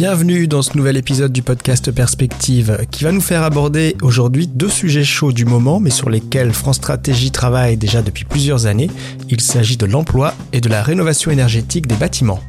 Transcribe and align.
Bienvenue 0.00 0.48
dans 0.48 0.62
ce 0.62 0.78
nouvel 0.78 0.96
épisode 0.96 1.30
du 1.30 1.42
podcast 1.42 1.92
Perspective 1.92 2.86
qui 2.90 3.04
va 3.04 3.12
nous 3.12 3.20
faire 3.20 3.42
aborder 3.42 3.98
aujourd'hui 4.00 4.46
deux 4.46 4.70
sujets 4.70 5.04
chauds 5.04 5.30
du 5.30 5.44
moment 5.44 5.78
mais 5.78 5.90
sur 5.90 6.08
lesquels 6.08 6.54
France 6.54 6.76
Stratégie 6.76 7.30
travaille 7.30 7.76
déjà 7.76 8.00
depuis 8.00 8.24
plusieurs 8.24 8.64
années. 8.64 8.88
Il 9.28 9.42
s'agit 9.42 9.76
de 9.76 9.84
l'emploi 9.84 10.32
et 10.54 10.62
de 10.62 10.70
la 10.70 10.82
rénovation 10.82 11.30
énergétique 11.30 11.86
des 11.86 11.96
bâtiments. 11.96 12.40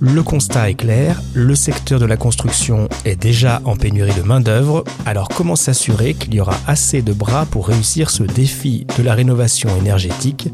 Le 0.00 0.22
constat 0.22 0.68
est 0.68 0.74
clair, 0.74 1.22
le 1.32 1.54
secteur 1.54 1.98
de 1.98 2.04
la 2.04 2.18
construction 2.18 2.86
est 3.06 3.16
déjà 3.16 3.62
en 3.64 3.76
pénurie 3.76 4.12
de 4.12 4.22
main-d'œuvre, 4.22 4.84
alors 5.06 5.30
comment 5.30 5.56
s'assurer 5.56 6.12
qu'il 6.12 6.34
y 6.34 6.40
aura 6.42 6.58
assez 6.66 7.00
de 7.00 7.14
bras 7.14 7.46
pour 7.46 7.68
réussir 7.68 8.10
ce 8.10 8.22
défi 8.22 8.86
de 8.98 9.02
la 9.02 9.14
rénovation 9.14 9.70
énergétique? 9.78 10.50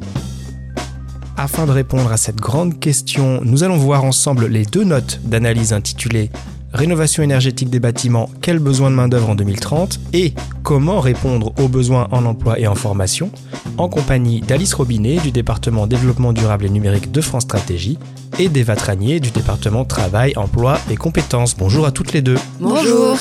Afin 1.37 1.67
de 1.67 1.73
répondre 1.73 2.11
à 2.13 2.17
cette 2.17 2.37
grande 2.37 2.79
question, 2.81 3.41
nous 3.45 3.65
allons 3.65 3.77
voir 3.77 4.05
ensemble 4.05 4.47
les 4.47 4.65
deux 4.65 4.85
notes 4.85 5.21
d'analyse 5.25 5.73
intitulées 5.73 6.31
Rénovation 6.73 7.23
énergétique 7.23 7.71
des 7.71 7.81
bâtiments, 7.81 8.29
quels 8.43 8.59
besoins 8.59 8.91
de 8.91 8.97
main-d'œuvre 8.97 9.31
en 9.31 9.35
2030 9.35 9.99
et 10.13 10.35
comment 10.63 11.01
répondre 11.01 11.55
aux 11.59 11.69
besoins 11.69 12.07
en 12.11 12.27
emploi 12.27 12.59
et 12.59 12.67
en 12.67 12.75
formation, 12.75 13.31
en 13.79 13.89
compagnie 13.89 14.43
d'Alice 14.43 14.75
Robinet 14.75 15.17
du 15.19 15.31
département 15.31 15.87
développement 15.87 16.35
durable 16.35 16.67
et 16.67 16.71
numérique 16.71 17.11
de 17.13 17.21
France 17.23 17.45
Stratégie 17.45 17.99
et 18.39 18.51
d'Eva 18.51 18.77
Tranier 18.77 19.21
du 19.21 19.31
département 19.31 19.87
travail, 19.87 20.35
emploi 20.37 20.79
et 20.91 20.97
compétences. 20.97 21.57
Bonjour 21.57 21.87
à 21.87 21.93
toutes 21.93 22.13
les 22.13 22.21
deux. 22.21 22.39
Bonjour. 22.61 23.17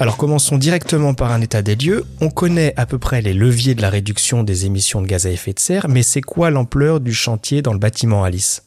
Alors 0.00 0.16
commençons 0.16 0.58
directement 0.58 1.12
par 1.12 1.32
un 1.32 1.40
état 1.40 1.60
des 1.60 1.74
lieux. 1.74 2.04
On 2.20 2.30
connaît 2.30 2.72
à 2.76 2.86
peu 2.86 2.98
près 2.98 3.20
les 3.20 3.34
leviers 3.34 3.74
de 3.74 3.82
la 3.82 3.90
réduction 3.90 4.44
des 4.44 4.64
émissions 4.64 5.02
de 5.02 5.08
gaz 5.08 5.26
à 5.26 5.30
effet 5.30 5.52
de 5.52 5.58
serre, 5.58 5.88
mais 5.88 6.04
c'est 6.04 6.20
quoi 6.20 6.50
l'ampleur 6.50 7.00
du 7.00 7.12
chantier 7.12 7.62
dans 7.62 7.72
le 7.72 7.80
bâtiment 7.80 8.22
Alice? 8.22 8.62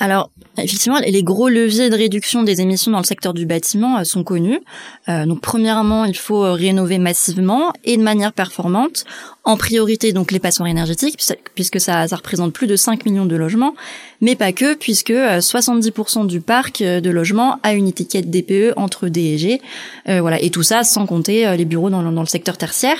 Alors, 0.00 0.30
effectivement, 0.56 1.00
les 1.00 1.24
gros 1.24 1.48
leviers 1.48 1.90
de 1.90 1.96
réduction 1.96 2.44
des 2.44 2.60
émissions 2.60 2.92
dans 2.92 2.98
le 2.98 3.04
secteur 3.04 3.34
du 3.34 3.46
bâtiment 3.46 3.98
euh, 3.98 4.04
sont 4.04 4.22
connus. 4.22 4.60
Euh, 5.08 5.26
donc, 5.26 5.40
premièrement, 5.40 6.04
il 6.04 6.16
faut 6.16 6.44
euh, 6.44 6.52
rénover 6.52 6.98
massivement 6.98 7.72
et 7.82 7.96
de 7.96 8.02
manière 8.02 8.32
performante. 8.32 9.04
En 9.48 9.56
priorité, 9.56 10.12
donc, 10.12 10.30
les 10.30 10.40
passoires 10.40 10.68
énergétiques, 10.68 11.16
puisque 11.54 11.80
ça, 11.80 12.06
ça 12.06 12.16
représente 12.16 12.52
plus 12.52 12.66
de 12.66 12.76
5 12.76 13.06
millions 13.06 13.24
de 13.24 13.34
logements, 13.34 13.74
mais 14.20 14.36
pas 14.36 14.52
que, 14.52 14.74
puisque 14.74 15.08
70% 15.10 16.26
du 16.26 16.42
parc 16.42 16.82
de 16.82 17.08
logements 17.08 17.58
a 17.62 17.72
une 17.72 17.88
étiquette 17.88 18.28
DPE 18.28 18.74
entre 18.76 19.08
D 19.08 19.22
et 19.22 19.38
G. 19.38 19.62
voilà, 20.06 20.38
et 20.42 20.50
tout 20.50 20.62
ça 20.62 20.84
sans 20.84 21.06
compter 21.06 21.56
les 21.56 21.64
bureaux 21.64 21.88
dans, 21.88 22.02
dans 22.02 22.20
le 22.20 22.26
secteur 22.26 22.58
tertiaire. 22.58 22.98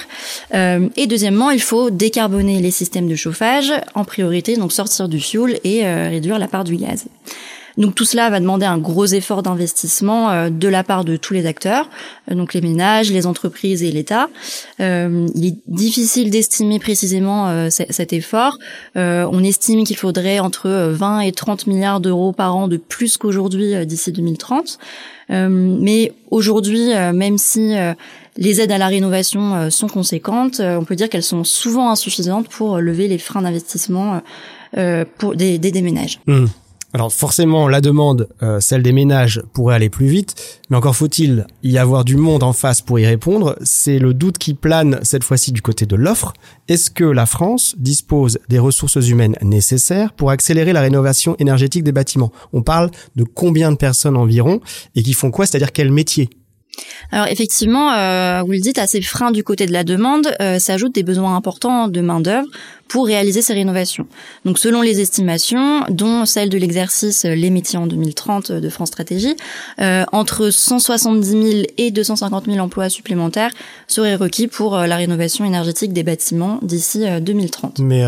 et 0.54 1.06
deuxièmement, 1.06 1.50
il 1.50 1.60
faut 1.60 1.90
décarboner 1.90 2.62
les 2.62 2.70
systèmes 2.70 3.08
de 3.08 3.14
chauffage, 3.14 3.70
en 3.94 4.04
priorité, 4.04 4.56
donc 4.56 4.72
sortir 4.72 5.06
du 5.10 5.20
fioul 5.20 5.58
et 5.64 5.84
réduire 5.84 6.38
la 6.38 6.48
part 6.48 6.64
du 6.64 6.76
gaz. 6.76 7.04
Donc 7.78 7.94
tout 7.94 8.04
cela 8.04 8.28
va 8.28 8.40
demander 8.40 8.66
un 8.66 8.76
gros 8.76 9.06
effort 9.06 9.44
d'investissement 9.44 10.30
euh, 10.30 10.50
de 10.50 10.68
la 10.68 10.82
part 10.82 11.04
de 11.04 11.16
tous 11.16 11.32
les 11.32 11.46
acteurs, 11.46 11.88
euh, 12.30 12.34
donc 12.34 12.52
les 12.52 12.60
ménages, 12.60 13.12
les 13.12 13.24
entreprises 13.26 13.84
et 13.84 13.92
l'État. 13.92 14.28
Euh, 14.80 15.28
il 15.36 15.46
est 15.46 15.56
difficile 15.68 16.30
d'estimer 16.30 16.80
précisément 16.80 17.68
cet 17.70 18.12
effort. 18.12 18.58
on 18.96 19.44
estime 19.44 19.84
qu'il 19.84 19.96
faudrait 19.96 20.40
entre 20.40 20.68
20 20.68 21.20
et 21.20 21.32
30 21.32 21.66
milliards 21.68 22.00
d'euros 22.00 22.32
par 22.32 22.56
an 22.56 22.66
de 22.66 22.76
plus 22.76 23.16
qu'aujourd'hui 23.16 23.86
d'ici 23.86 24.10
2030. 24.10 24.78
mais 25.28 26.12
aujourd'hui, 26.30 26.88
même 27.14 27.38
si 27.38 27.74
les 28.36 28.60
aides 28.60 28.72
à 28.72 28.78
la 28.78 28.88
rénovation 28.88 29.70
sont 29.70 29.88
conséquentes, 29.88 30.60
on 30.60 30.84
peut 30.84 30.96
dire 30.96 31.08
qu'elles 31.08 31.22
sont 31.22 31.44
souvent 31.44 31.90
insuffisantes 31.90 32.48
pour 32.48 32.78
lever 32.78 33.06
les 33.06 33.18
freins 33.18 33.42
d'investissement 33.42 34.20
pour 35.18 35.36
des, 35.36 35.58
des. 35.58 35.72
Mmh. 36.26 36.46
Alors 36.94 37.12
forcément, 37.12 37.68
la 37.68 37.82
demande, 37.82 38.28
euh, 38.42 38.60
celle 38.60 38.82
des 38.82 38.92
ménages, 38.92 39.42
pourrait 39.52 39.74
aller 39.74 39.90
plus 39.90 40.06
vite, 40.06 40.34
mais 40.70 40.76
encore 40.76 40.96
faut-il 40.96 41.46
y 41.62 41.76
avoir 41.76 42.02
du 42.02 42.16
monde 42.16 42.42
en 42.42 42.54
face 42.54 42.80
pour 42.80 42.98
y 42.98 43.04
répondre. 43.04 43.58
C'est 43.62 43.98
le 43.98 44.14
doute 44.14 44.38
qui 44.38 44.54
plane 44.54 44.98
cette 45.02 45.22
fois-ci 45.22 45.52
du 45.52 45.60
côté 45.60 45.84
de 45.84 45.96
l'offre. 45.96 46.32
Est-ce 46.66 46.90
que 46.90 47.04
la 47.04 47.26
France 47.26 47.74
dispose 47.78 48.38
des 48.48 48.58
ressources 48.58 49.06
humaines 49.06 49.36
nécessaires 49.42 50.14
pour 50.14 50.30
accélérer 50.30 50.72
la 50.72 50.80
rénovation 50.80 51.36
énergétique 51.38 51.84
des 51.84 51.92
bâtiments? 51.92 52.32
On 52.54 52.62
parle 52.62 52.90
de 53.16 53.24
combien 53.24 53.70
de 53.70 53.76
personnes 53.76 54.16
environ? 54.16 54.60
Et 54.94 55.02
qui 55.02 55.12
font 55.12 55.30
quoi, 55.30 55.44
c'est-à-dire 55.44 55.72
quel 55.72 55.92
métier? 55.92 56.30
Alors 57.10 57.26
effectivement, 57.28 57.92
euh, 57.92 58.42
vous 58.44 58.52
le 58.52 58.60
dites, 58.60 58.78
à 58.78 58.86
ces 58.86 59.00
freins 59.00 59.30
du 59.30 59.42
côté 59.42 59.66
de 59.66 59.72
la 59.72 59.84
demande 59.84 60.28
euh, 60.40 60.58
s'ajoutent 60.58 60.94
des 60.94 61.02
besoins 61.02 61.34
importants 61.36 61.88
de 61.88 62.00
main 62.00 62.20
d'œuvre 62.20 62.46
pour 62.86 63.06
réaliser 63.06 63.42
ces 63.42 63.54
rénovations. 63.54 64.06
Donc 64.44 64.58
selon 64.58 64.82
les 64.82 65.00
estimations, 65.00 65.84
dont 65.88 66.26
celle 66.26 66.48
de 66.48 66.58
l'exercice 66.58 67.24
euh, 67.24 67.34
Les 67.34 67.50
métiers 67.50 67.78
en 67.78 67.86
2030 67.86 68.52
de 68.52 68.68
France 68.68 68.88
Stratégie, 68.88 69.36
euh, 69.80 70.04
entre 70.12 70.50
170 70.50 71.30
000 71.30 71.62
et 71.78 71.90
250 71.90 72.46
000 72.46 72.58
emplois 72.58 72.88
supplémentaires 72.88 73.52
seraient 73.86 74.16
requis 74.16 74.48
pour 74.48 74.76
la 74.76 74.96
rénovation 74.96 75.44
énergétique 75.44 75.92
des 75.92 76.02
bâtiments 76.02 76.58
d'ici 76.62 77.04
2030. 77.20 77.78
Mais 77.80 78.04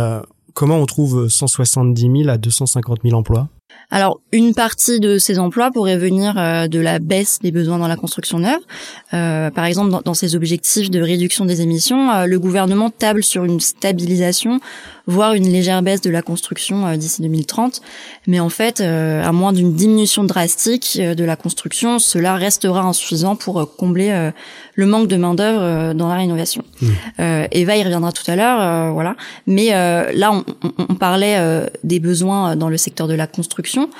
comment 0.55 0.77
on 0.77 0.87
trouve 0.87 1.29
170 1.29 2.01
000 2.25 2.29
à 2.29 2.39
250 2.39 3.01
000 3.05 3.17
emplois? 3.17 3.49
Alors, 3.91 4.21
une 4.31 4.55
partie 4.55 5.01
de 5.01 5.19
ces 5.19 5.41
emplois 5.41 5.73
pourrait 5.73 5.97
venir 5.97 6.39
euh, 6.39 6.69
de 6.69 6.79
la 6.79 7.01
baisse 7.01 7.41
des 7.41 7.51
besoins 7.51 7.79
dans 7.79 7.89
la 7.89 7.97
construction 7.97 8.39
neuve. 8.39 8.61
Euh, 9.15 9.51
par 9.51 9.65
exemple, 9.65 9.91
dans, 9.91 10.01
dans, 10.01 10.15
ces 10.15 10.37
objectifs 10.37 10.91
de 10.91 11.01
réduction 11.01 11.45
des 11.45 11.61
émissions, 11.61 12.09
euh, 12.11 12.27
le 12.27 12.39
gouvernement 12.39 12.91
table 12.91 13.25
sur 13.25 13.45
une 13.45 13.59
stabilisation, 13.59 14.61
voire 15.11 15.35
une 15.35 15.51
légère 15.51 15.83
baisse 15.83 16.01
de 16.01 16.11
la 16.11 16.23
construction 16.23 16.97
d'ici 16.97 17.23
2030. 17.23 17.81
Mais 18.27 18.41
en 18.41 18.49
fait, 18.49 18.81
à 18.81 19.33
moins 19.33 19.53
d'une 19.53 19.75
diminution 19.75 20.25
drastique 20.25 20.99
de 21.01 21.25
la 21.25 21.37
construction, 21.37 21.99
cela 21.99 22.37
restera 22.37 22.83
insuffisant 22.83 23.37
pour 23.37 23.77
combler 23.77 24.31
le 24.75 24.87
manque 24.87 25.09
de 25.09 25.17
main 25.17 25.35
d'œuvre 25.35 25.93
dans 25.95 26.09
la 26.09 26.17
rénovation. 26.17 26.65
Mmh. 26.81 26.89
Eva 27.51 27.77
y 27.77 27.83
reviendra 27.83 28.13
tout 28.13 28.29
à 28.31 28.37
l'heure, 28.37 28.93
voilà. 28.93 29.17
Mais 29.47 29.71
là, 29.71 30.33
on, 30.33 30.45
on, 30.65 30.87
on 30.91 30.95
parlait 30.95 31.69
des 31.85 32.01
besoins 32.01 32.57
dans 32.57 32.69
le 32.69 32.77
secteur 32.77 33.09
de 33.09 33.15
la 33.15 33.27
construction 33.27 33.91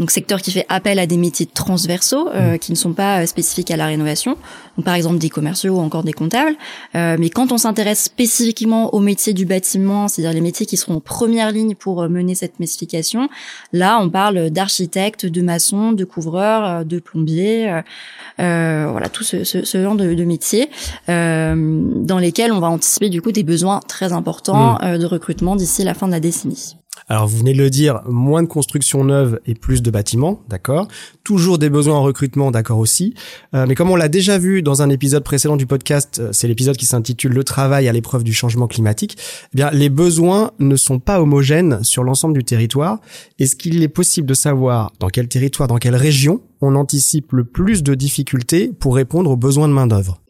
donc 0.00 0.10
secteur 0.10 0.40
qui 0.40 0.50
fait 0.50 0.64
appel 0.70 0.98
à 0.98 1.06
des 1.06 1.18
métiers 1.18 1.44
transversaux 1.44 2.28
euh, 2.30 2.54
mmh. 2.54 2.58
qui 2.58 2.72
ne 2.72 2.76
sont 2.76 2.94
pas 2.94 3.20
euh, 3.20 3.26
spécifiques 3.26 3.70
à 3.70 3.76
la 3.76 3.84
rénovation, 3.86 4.36
donc 4.76 4.86
par 4.86 4.94
exemple 4.94 5.18
des 5.18 5.28
commerciaux 5.28 5.74
ou 5.74 5.78
encore 5.78 6.04
des 6.04 6.14
comptables. 6.14 6.56
Euh, 6.94 7.16
mais 7.20 7.28
quand 7.28 7.52
on 7.52 7.58
s'intéresse 7.58 8.04
spécifiquement 8.04 8.94
aux 8.94 9.00
métiers 9.00 9.34
du 9.34 9.44
bâtiment, 9.44 10.08
c'est-à-dire 10.08 10.32
les 10.32 10.40
métiers 10.40 10.64
qui 10.64 10.78
seront 10.78 10.94
en 10.94 11.00
première 11.00 11.52
ligne 11.52 11.74
pour 11.74 12.08
mener 12.08 12.34
cette 12.34 12.58
massification, 12.60 13.28
là 13.74 13.98
on 14.00 14.08
parle 14.08 14.48
d'architectes, 14.48 15.26
de 15.26 15.42
maçons, 15.42 15.92
de 15.92 16.04
couvreurs, 16.04 16.86
de 16.86 16.98
plombiers, 16.98 17.82
voilà 18.38 19.08
tout 19.12 19.22
ce, 19.22 19.44
ce, 19.44 19.82
genre 19.82 19.96
de, 19.96 20.14
de 20.14 20.24
métiers 20.24 20.70
dans 21.08 22.18
lesquels 22.18 22.52
on 22.52 22.60
va 22.60 22.68
anticiper 22.68 23.10
du 23.10 23.20
coup 23.20 23.32
des 23.32 23.42
besoins 23.42 23.80
très 23.86 24.14
importants 24.14 24.78
mmh. 24.80 24.96
de 24.96 25.04
recrutement 25.04 25.56
d'ici 25.56 25.84
la 25.84 25.92
fin 25.92 26.06
de 26.06 26.12
la 26.12 26.20
décennie. 26.20 26.76
Alors 27.10 27.26
vous 27.26 27.38
venez 27.38 27.52
de 27.52 27.58
le 27.58 27.70
dire, 27.70 28.02
moins 28.06 28.40
de 28.44 28.46
construction 28.46 29.02
neuve 29.02 29.40
et 29.44 29.54
plus 29.54 29.82
de 29.82 29.90
bâtiments, 29.90 30.44
d'accord. 30.48 30.86
Toujours 31.24 31.58
des 31.58 31.68
besoins 31.68 31.96
en 31.96 32.04
recrutement, 32.04 32.52
d'accord 32.52 32.78
aussi. 32.78 33.14
Euh, 33.52 33.66
mais 33.66 33.74
comme 33.74 33.90
on 33.90 33.96
l'a 33.96 34.08
déjà 34.08 34.38
vu 34.38 34.62
dans 34.62 34.80
un 34.80 34.90
épisode 34.90 35.24
précédent 35.24 35.56
du 35.56 35.66
podcast, 35.66 36.20
euh, 36.20 36.28
c'est 36.30 36.46
l'épisode 36.46 36.76
qui 36.76 36.86
s'intitule 36.86 37.32
Le 37.32 37.42
travail 37.42 37.88
à 37.88 37.92
l'épreuve 37.92 38.22
du 38.22 38.32
changement 38.32 38.68
climatique. 38.68 39.18
Eh 39.52 39.56
bien, 39.56 39.70
les 39.72 39.88
besoins 39.88 40.52
ne 40.60 40.76
sont 40.76 41.00
pas 41.00 41.20
homogènes 41.20 41.82
sur 41.82 42.04
l'ensemble 42.04 42.34
du 42.34 42.44
territoire. 42.44 43.00
Est-ce 43.40 43.56
qu'il 43.56 43.82
est 43.82 43.88
possible 43.88 44.28
de 44.28 44.34
savoir 44.34 44.92
dans 45.00 45.08
quel 45.08 45.26
territoire, 45.26 45.66
dans 45.66 45.78
quelle 45.78 45.96
région 45.96 46.40
on 46.60 46.74
anticipe 46.74 47.32
le 47.32 47.44
plus 47.44 47.82
de 47.82 47.94
difficultés 47.94 48.72
pour 48.78 48.94
répondre 48.94 49.30
aux 49.30 49.36
besoins 49.36 49.68
de 49.68 49.72
main 49.72 49.86
d'œuvre 49.86 50.20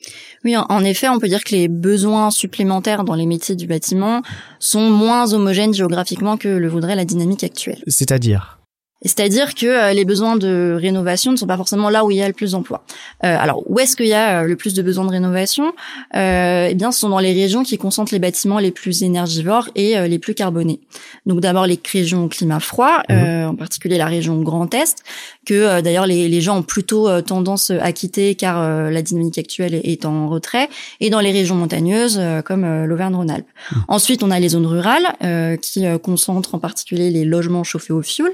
oui, 0.45 0.57
en 0.57 0.85
effet, 0.85 1.07
on 1.09 1.19
peut 1.19 1.29
dire 1.29 1.45
que 1.45 1.55
les 1.55 1.69
besoins 1.69 2.31
supplémentaires 2.31 3.05
dans 3.05 3.15
les 3.15 3.27
métiers 3.27 3.57
du 3.57 3.67
bâtiment 3.67 4.23
sont 4.59 4.89
moins 4.89 5.35
homogènes 5.35 5.75
géographiquement 5.75 6.39
que 6.39 6.49
le 6.49 6.67
voudrait 6.67 6.97
la 6.97 7.05
dynamique 7.05 7.45
actuelle. 7.45 7.83
C'est-à-dire? 7.87 8.61
C'est-à-dire 9.03 9.55
que 9.55 9.67
euh, 9.67 9.93
les 9.95 10.05
besoins 10.05 10.37
de 10.37 10.77
rénovation 10.79 11.33
ne 11.33 11.37
sont 11.37 11.47
pas 11.47 11.57
forcément 11.57 11.89
là 11.89 12.05
où 12.05 12.11
il 12.11 12.19
y 12.19 12.23
a 12.23 12.29
le 12.29 12.35
plus 12.35 12.53
d'emplois. 12.53 12.85
Euh, 13.25 13.35
alors, 13.39 13.63
où 13.71 13.79
est-ce 13.81 13.97
qu'il 13.97 14.09
y 14.09 14.13
a 14.13 14.41
euh, 14.41 14.47
le 14.47 14.57
plus 14.57 14.75
de 14.75 14.83
besoins 14.83 15.07
de 15.07 15.11
rénovation? 15.11 15.73
Euh, 16.17 16.69
Eh 16.71 16.75
bien, 16.75 16.93
ce 16.93 17.01
sont 17.01 17.09
dans 17.09 17.19
les 17.19 17.33
régions 17.33 17.63
qui 17.63 17.79
concentrent 17.79 18.13
les 18.13 18.19
bâtiments 18.19 18.59
les 18.59 18.71
plus 18.71 19.03
énergivores 19.03 19.71
et 19.75 19.97
les 20.07 20.19
plus 20.19 20.35
carbonés. 20.35 20.81
Donc, 21.25 21.41
d'abord 21.41 21.67
les 21.67 21.81
régions 21.91 22.25
au 22.25 22.29
climat 22.29 22.61
froid, 22.61 23.03
mmh. 23.09 23.45
en 23.47 23.55
particulier 23.55 23.97
la 23.97 24.07
région 24.07 24.41
Grand 24.43 24.73
Est, 24.75 25.03
que 25.51 25.81
d'ailleurs 25.81 26.07
les, 26.07 26.29
les, 26.29 26.41
gens 26.41 26.59
ont 26.59 26.63
plutôt 26.63 27.21
tendance 27.23 27.71
à 27.71 27.93
quitter 27.93 28.35
car 28.35 28.91
la 28.91 29.03
dynamique 29.03 29.39
actuelle 29.39 29.75
est, 29.75 30.05
en 30.05 30.29
retrait, 30.29 30.69
et 31.01 31.11
dans 31.11 31.21
les 31.21 31.33
régions 31.33 31.55
montagneuses 31.55 32.21
comme 32.45 32.85
l'Auvergne-Rhône-Alpes. 32.85 33.47
Mmh. 33.47 33.77
Ensuite, 33.89 34.23
on 34.23 34.31
a 34.31 34.39
les 34.39 34.51
zones 34.51 34.67
rurales 34.67 35.59
qui 35.61 35.85
concentrent 36.03 36.55
en 36.55 36.59
particulier 36.59 37.11
les 37.11 37.25
logements 37.25 37.65
chauffés 37.65 37.93
au 37.93 38.03
fioul. 38.03 38.33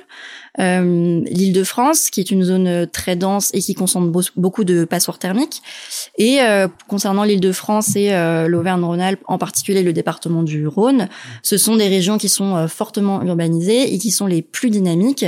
Euh, 0.58 1.20
L'Île-de-France, 1.26 2.10
qui 2.10 2.20
est 2.20 2.30
une 2.30 2.42
zone 2.42 2.86
très 2.90 3.16
dense 3.16 3.50
et 3.52 3.60
qui 3.60 3.74
concentre 3.74 4.10
beaucoup 4.36 4.64
de 4.64 4.84
passoires 4.84 5.18
thermiques. 5.18 5.62
Et 6.18 6.40
euh, 6.40 6.68
concernant 6.88 7.24
l'Île-de-France 7.24 7.96
et 7.96 8.12
euh, 8.12 8.48
l'Auvergne-Rhône-Alpes, 8.48 9.22
en 9.26 9.38
particulier 9.38 9.82
le 9.82 9.92
département 9.92 10.42
du 10.42 10.66
Rhône, 10.66 11.08
ce 11.42 11.58
sont 11.58 11.76
des 11.76 11.88
régions 11.88 12.18
qui 12.18 12.28
sont 12.28 12.56
euh, 12.56 12.68
fortement 12.68 13.22
urbanisées 13.22 13.92
et 13.92 13.98
qui 13.98 14.10
sont 14.10 14.26
les 14.26 14.42
plus 14.42 14.70
dynamiques 14.70 15.26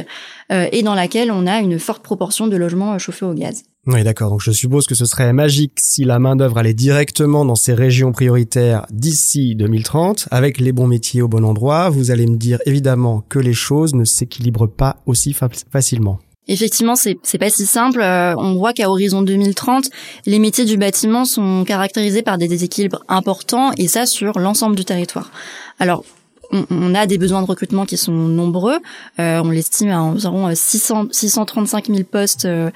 et 0.51 0.83
dans 0.83 0.95
laquelle 0.95 1.31
on 1.31 1.47
a 1.47 1.59
une 1.59 1.78
forte 1.79 2.03
proportion 2.03 2.47
de 2.47 2.57
logements 2.57 2.99
chauffés 2.99 3.25
au 3.25 3.35
gaz. 3.35 3.63
Oui, 3.87 4.03
d'accord. 4.03 4.31
Donc 4.31 4.43
je 4.43 4.51
suppose 4.51 4.87
que 4.87 4.95
ce 4.95 5.07
serait 5.07 5.33
magique 5.33 5.73
si 5.79 6.05
la 6.05 6.19
main-d'œuvre 6.19 6.59
allait 6.59 6.75
directement 6.75 7.45
dans 7.45 7.55
ces 7.55 7.75
régions 7.75 8.13
prioritaires 8.13 8.87
d'ici 8.91 9.55
2030, 9.55 10.29
avec 10.31 10.61
les 10.61 10.73
bons 10.73 10.87
métiers 10.87 11.23
au 11.23 11.29
bon 11.29 11.45
endroit. 11.45 11.89
Vous 11.89 12.11
allez 12.11 12.27
me 12.27 12.37
dire 12.37 12.59
évidemment 12.67 13.25
que 13.29 13.39
les 13.39 13.55
choses 13.55 13.95
ne 13.95 14.05
s'équilibrent 14.05 14.69
pas 14.71 15.03
aussi 15.07 15.35
facilement. 15.71 16.19
Effectivement, 16.49 16.97
c'est 16.97 17.19
c'est 17.23 17.39
pas 17.39 17.51
si 17.51 17.67
simple. 17.67 18.01
Euh, 18.01 18.35
on 18.37 18.55
voit 18.55 18.73
qu'à 18.73 18.89
horizon 18.89 19.21
2030, 19.21 19.91
les 20.25 20.39
métiers 20.39 20.65
du 20.65 20.79
bâtiment 20.79 21.27
sont 21.27 21.65
caractérisés 21.65 22.23
par 22.23 22.39
des 22.39 22.49
déséquilibres 22.49 23.05
importants 23.09 23.73
et 23.77 23.87
ça 23.87 24.07
sur 24.07 24.39
l'ensemble 24.39 24.75
du 24.75 24.87
territoire. 24.87 25.31
Alors 25.79 26.05
on, 26.51 26.95
a 26.95 27.07
des 27.07 27.19
besoins 27.19 27.43
de 27.43 27.47
recrutement 27.47 27.85
qui 27.85 27.97
sont 27.97 28.13
nombreux. 28.13 28.79
Euh, 29.19 29.41
on 29.45 29.51
l'estime 29.51 29.91
à 29.91 30.01
environ 30.01 30.51
600, 30.55 31.09
635 31.11 31.87
000 31.87 32.05
postes 32.05 32.47
euh, 32.47 32.71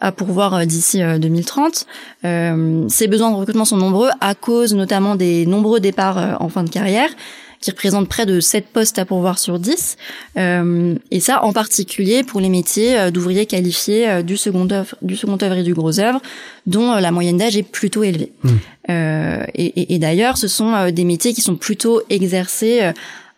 à 0.00 0.12
pourvoir 0.12 0.54
euh, 0.54 0.64
d'ici 0.64 1.00
2030. 1.02 1.86
Euh, 2.24 2.84
ces 2.88 3.06
besoins 3.06 3.30
de 3.30 3.36
recrutement 3.36 3.64
sont 3.64 3.76
nombreux 3.76 4.10
à 4.20 4.34
cause 4.34 4.74
notamment 4.74 5.14
des 5.14 5.46
nombreux 5.46 5.80
départs 5.80 6.36
en 6.40 6.48
fin 6.48 6.64
de 6.64 6.70
carrière 6.70 7.10
qui 7.64 7.70
représentent 7.70 8.08
près 8.08 8.26
de 8.26 8.40
7 8.40 8.66
postes 8.66 8.98
à 8.98 9.06
pourvoir 9.06 9.38
sur 9.38 9.58
10. 9.58 9.96
et 10.36 11.20
ça, 11.20 11.42
en 11.44 11.52
particulier 11.54 12.22
pour 12.22 12.40
les 12.40 12.50
métiers 12.50 13.10
d'ouvriers 13.10 13.46
qualifiés 13.46 14.22
du 14.22 14.36
second 14.36 14.70
œuvre, 14.70 14.94
du 15.00 15.16
second 15.16 15.38
œuvre 15.40 15.56
et 15.56 15.62
du 15.62 15.72
gros 15.72 15.98
œuvre, 15.98 16.20
dont 16.66 16.92
la 16.92 17.10
moyenne 17.10 17.38
d'âge 17.38 17.56
est 17.56 17.62
plutôt 17.62 18.02
élevée. 18.02 18.32
Mmh. 18.42 18.50
et, 19.54 19.94
et 19.94 19.98
d'ailleurs, 19.98 20.36
ce 20.36 20.46
sont 20.46 20.90
des 20.90 21.04
métiers 21.04 21.32
qui 21.32 21.40
sont 21.40 21.56
plutôt 21.56 22.02
exercés 22.10 22.92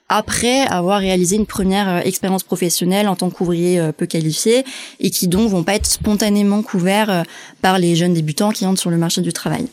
après 0.08 0.60
avoir 0.66 1.00
réalisé 1.00 1.36
une 1.36 1.46
première 1.46 1.88
euh, 1.88 2.00
expérience 2.00 2.44
professionnelle 2.44 3.08
en 3.08 3.16
tant 3.16 3.30
qu'ouvrier 3.30 3.80
euh, 3.80 3.92
peu 3.92 4.06
qualifié 4.06 4.64
et 5.00 5.10
qui 5.10 5.28
donc 5.28 5.50
vont 5.50 5.64
pas 5.64 5.74
être 5.74 5.86
spontanément 5.86 6.62
couverts 6.62 7.10
euh, 7.10 7.22
par 7.60 7.78
les 7.78 7.96
jeunes 7.96 8.14
débutants 8.14 8.50
qui 8.50 8.66
entrent 8.66 8.80
sur 8.80 8.90
le 8.90 8.98
marché 8.98 9.20
du 9.20 9.32
travail. 9.32 9.66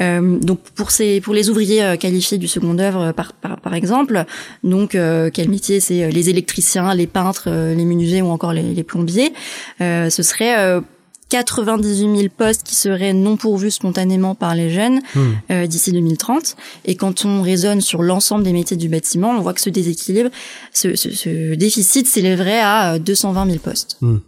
Euh, 0.00 0.38
donc 0.38 0.60
pour 0.74 0.90
ces 0.90 1.20
pour 1.20 1.34
les 1.34 1.50
ouvriers 1.50 1.96
qualifiés 1.98 2.38
du 2.38 2.48
second 2.48 2.78
œuvre 2.78 3.12
par 3.12 3.32
par, 3.32 3.60
par 3.60 3.74
exemple, 3.74 4.24
donc 4.62 4.90
quel 5.32 5.48
métier 5.48 5.80
c'est 5.80 6.10
les 6.10 6.30
électriciens, 6.30 6.94
les 6.94 7.06
peintres, 7.06 7.48
les 7.50 7.84
menuisiers 7.84 8.22
ou 8.22 8.28
encore 8.28 8.52
les, 8.52 8.62
les 8.62 8.82
plombiers, 8.82 9.32
ce 9.80 10.22
serait 10.22 10.80
98 11.28 12.16
000 12.16 12.28
postes 12.36 12.62
qui 12.62 12.74
seraient 12.74 13.12
non 13.12 13.36
pourvus 13.36 13.72
spontanément 13.72 14.34
par 14.34 14.54
les 14.54 14.70
jeunes 14.70 15.00
hmm. 15.14 15.20
euh, 15.50 15.66
d'ici 15.66 15.92
2030. 15.92 16.56
Et 16.84 16.94
quand 16.94 17.24
on 17.24 17.42
raisonne 17.42 17.80
sur 17.80 18.02
l'ensemble 18.02 18.44
des 18.44 18.52
métiers 18.52 18.76
du 18.76 18.88
bâtiment, 18.88 19.30
on 19.30 19.40
voit 19.40 19.54
que 19.54 19.60
ce 19.60 19.70
déséquilibre, 19.70 20.30
ce, 20.72 20.94
ce, 20.94 21.10
ce 21.10 21.54
déficit 21.54 22.06
s'élèverait 22.06 22.60
à 22.60 22.98
220 22.98 23.42
euh, 23.42 23.50
000 23.50 23.58
postes. 23.58 23.96
Hmm. 24.00 24.18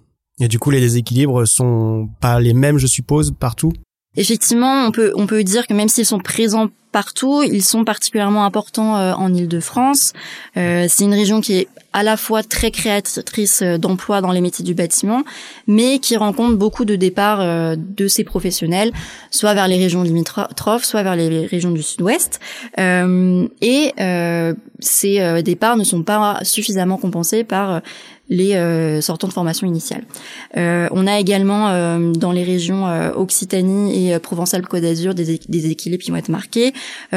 Et 0.40 0.48
du 0.48 0.58
coup, 0.58 0.70
les 0.70 0.80
déséquilibres 0.80 1.46
sont 1.46 2.08
pas 2.20 2.40
les 2.40 2.54
mêmes, 2.54 2.78
je 2.78 2.86
suppose, 2.86 3.32
partout? 3.38 3.72
Effectivement, 4.16 4.86
on 4.86 4.90
peut 4.90 5.12
on 5.14 5.26
peut 5.26 5.44
dire 5.44 5.66
que 5.66 5.74
même 5.74 5.88
s'ils 5.88 6.06
sont 6.06 6.18
présents 6.18 6.68
partout, 6.96 7.42
ils 7.42 7.62
sont 7.62 7.84
particulièrement 7.84 8.46
importants 8.46 8.96
euh, 8.96 9.12
en 9.12 9.34
Île-de-France. 9.34 10.14
Euh, 10.56 10.86
c'est 10.88 11.04
une 11.04 11.12
région 11.12 11.42
qui 11.42 11.58
est 11.58 11.68
à 11.92 12.02
la 12.02 12.16
fois 12.16 12.42
très 12.42 12.70
créatrice 12.70 13.60
euh, 13.60 13.76
d'emplois 13.76 14.22
dans 14.22 14.32
les 14.32 14.40
métiers 14.40 14.64
du 14.64 14.72
bâtiment, 14.72 15.22
mais 15.66 15.98
qui 15.98 16.16
rencontre 16.16 16.56
beaucoup 16.56 16.86
de 16.86 16.96
départs 16.96 17.76
de 17.76 18.08
ces 18.08 18.24
professionnels, 18.24 18.92
soit 19.30 19.52
vers 19.52 19.68
les 19.68 19.76
régions 19.76 20.04
limitrophes, 20.04 20.84
soit 20.84 21.02
vers 21.02 21.16
les 21.16 21.44
régions 21.44 21.70
du 21.70 21.82
sud-ouest. 21.82 22.40
et 22.78 23.92
ces 24.78 25.42
départs 25.42 25.76
ne 25.76 25.84
sont 25.84 26.02
pas 26.02 26.38
suffisamment 26.44 26.96
compensés 26.96 27.44
par 27.44 27.82
les 28.28 28.54
euh, 28.54 29.00
sortants 29.00 29.28
de 29.28 29.32
formation 29.32 29.66
initiale. 29.66 30.04
Euh, 30.56 30.88
on 30.90 31.06
a 31.06 31.18
également 31.18 31.68
euh, 31.68 32.12
dans 32.12 32.32
les 32.32 32.42
régions 32.42 32.86
euh, 32.86 33.12
Occitanie 33.14 34.10
et 34.10 34.18
Provence-Alpes-Côte 34.18 34.82
d'Azur 34.82 35.14
des, 35.14 35.70
équilibres 35.70 36.02
qui 36.02 36.10
vont 36.10 36.16
être 36.16 36.28
marqués, 36.28 36.72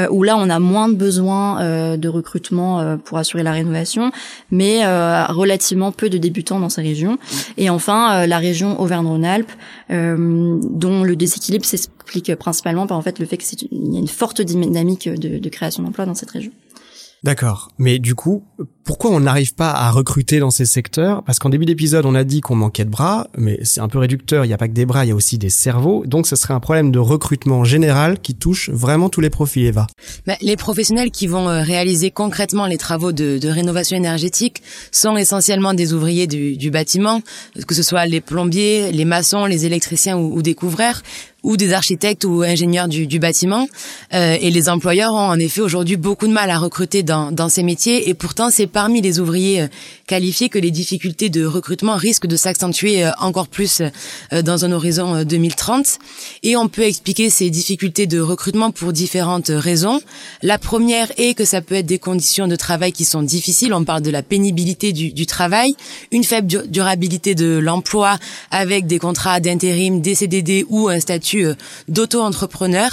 où 0.10 0.24
là 0.24 0.38
on 0.38 0.50
a 0.50 0.60
moins 0.60 0.90
de 0.90 0.96
besoins 0.96 1.98
de 1.98 2.08
recrutement 2.08 2.98
pour 2.98 3.18
assurer 3.18 3.44
la 3.44 3.52
rénovation, 3.52 4.12
mais 4.52 4.86
relativement 5.28 5.92
peu 5.92 6.10
de 6.10 6.18
débutants 6.18 6.60
dans 6.60 6.70
ces 6.70 6.82
régions. 6.82 7.18
Et 7.58 7.70
enfin 7.70 8.26
la 8.26 8.38
région 8.38 8.80
Auvergne-Rhône-Alpes, 8.80 9.52
dont 9.90 11.04
le 11.04 11.16
déséquilibre 11.16 11.66
s'explique 11.66 12.36
principalement 12.36 12.88
par 12.88 12.98
en 12.98 13.02
fait 13.02 13.20
le 13.20 13.26
fait 13.26 13.38
qu'il 13.38 13.68
y 13.72 13.96
a 13.98 14.00
une 14.00 14.08
forte 14.08 14.42
dynamique 14.42 15.10
de, 15.10 15.38
de 15.40 15.50
création 15.50 15.84
d'emplois 15.84 16.06
dans 16.06 16.16
cette 16.16 16.32
région. 16.32 16.52
D'accord. 17.24 17.70
Mais 17.78 18.00
du 18.00 18.16
coup, 18.16 18.46
pourquoi 18.86 19.12
on 19.12 19.20
n'arrive 19.20 19.54
pas 19.54 19.72
à 19.72 19.92
recruter 19.92 20.40
dans 20.40 20.52
ces 20.52 20.66
secteurs? 20.66 21.22
Parce 21.24 21.38
qu'en 21.38 21.50
début 21.50 21.66
d'épisode, 21.66 22.06
on 22.06 22.16
a 22.16 22.24
dit 22.24 22.42
qu'on 22.42 22.56
manquait 22.56 22.86
de 22.86 22.90
bras, 22.90 23.28
mais 23.38 23.60
c'est 23.64 23.82
un 23.82 23.90
peu 23.90 24.00
réducteur. 24.00 24.46
Il 24.46 24.48
n'y 24.48 24.54
a 24.54 24.58
pas 24.58 24.68
que 24.68 24.74
des 24.74 24.86
bras, 24.86 25.06
il 25.06 25.10
y 25.10 25.12
a 25.12 25.16
aussi 25.16 25.38
des 25.38 25.50
cerveaux. 25.50 26.06
Donc, 26.06 26.28
ce 26.28 26.36
serait 26.36 26.54
un 26.54 26.60
problème 26.60 26.92
de 26.92 27.00
recrutement 27.00 27.64
général 27.64 28.20
qui 28.20 28.36
touche 28.36 28.70
vraiment 28.70 29.10
tous 29.10 29.22
les 29.22 29.30
profils, 29.30 29.66
Eva. 29.66 29.88
Bah, 30.26 30.36
les 30.42 30.56
professionnels 30.56 31.12
qui 31.12 31.28
vont 31.28 31.50
euh, 31.50 31.62
réaliser 31.62 32.10
concrètement 32.10 32.66
les 32.66 32.78
travaux 32.78 33.12
de, 33.12 33.40
rénovation 33.50 33.98
énergétique 33.98 34.62
sont 34.92 35.18
essentiellement 35.18 35.74
des 35.74 35.94
ouvriers 35.94 36.28
du, 36.28 36.56
du, 36.56 36.72
bâtiment, 36.72 37.22
que 37.68 37.76
ce 37.76 37.84
soit 37.84 38.06
les 38.06 38.22
plombiers, 38.22 38.92
les 38.92 39.06
maçons, 39.06 39.46
les 39.46 39.66
électriciens 39.66 40.18
ou, 40.18 40.38
ou 40.38 40.42
des 40.42 40.56
couvreurs 40.56 41.02
ou 41.44 41.58
des 41.58 41.74
architectes 41.74 42.26
ou 42.26 42.42
ingénieurs 42.42 42.88
du, 42.88 43.08
du 43.08 43.20
bâtiment. 43.20 43.68
Euh, 44.14 44.38
et 44.40 44.52
les 44.52 44.70
employeurs 44.70 45.14
ont 45.14 45.30
en 45.30 45.40
effet 45.40 45.62
aujourd'hui 45.62 45.98
beaucoup 45.98 46.28
de 46.28 46.34
mal 46.34 46.50
à 46.50 46.58
recruter 46.58 47.04
dans, 47.04 47.32
dans 47.32 47.50
ces 47.50 47.64
métiers. 47.64 48.10
Et 48.10 48.14
pourtant, 48.14 48.50
c'est 48.50 48.68
parmi 48.68 49.02
les 49.02 49.20
ouvriers 49.20 49.62
euh, 49.62 49.68
qualifiés 50.08 50.50
que 50.50 50.60
les 50.60 50.72
difficultés 50.72 51.30
de 51.30 51.46
recrutement 51.46 51.96
risquent 51.96 52.28
de 52.28 52.36
s'accentuer 52.36 53.06
euh, 53.06 53.12
encore 53.20 53.48
plus 53.48 53.82
euh, 54.34 54.42
dans 54.42 54.66
un 54.66 54.72
horizon 54.72 55.24
2030. 55.24 56.00
Et 56.44 56.58
on 56.58 56.68
peut 56.68 56.84
expliquer 56.84 57.30
ces 57.30 57.50
difficultés 57.50 58.08
de 58.08 58.20
recrutement 58.20 58.72
pour 58.72 58.94
différentes 58.94 59.52
raisons. 59.54 60.02
La 60.42 60.58
première 60.58 61.12
est 61.18 61.34
que 61.34 61.46
ça 61.46 61.62
peut 61.62 61.76
être 61.76 61.86
des 61.86 62.00
conditions 62.00 62.48
de 62.48 62.56
travail 62.56 62.92
qui 62.92 63.06
sont 63.06 63.22
difficiles. 63.22 63.74
On 63.74 63.84
parle 63.84 64.02
de 64.02 64.12
la 64.12 64.24
pénibilité 64.24 64.94
du, 64.94 65.12
du 65.12 65.26
travail, 65.26 65.74
une 66.12 66.24
faible 66.24 66.68
durabilité 66.68 67.36
de 67.36 67.58
l'emploi 67.58 68.18
avec 68.52 68.88
des 68.88 69.00
contrats 69.00 69.40
d'intérim, 69.40 70.02
des 70.02 70.16
CDD 70.16 70.66
ou 70.70 70.90
un 70.90 71.00
statut 71.00 71.29
euh, 71.38 71.56
d'auto-entrepreneur, 71.88 72.90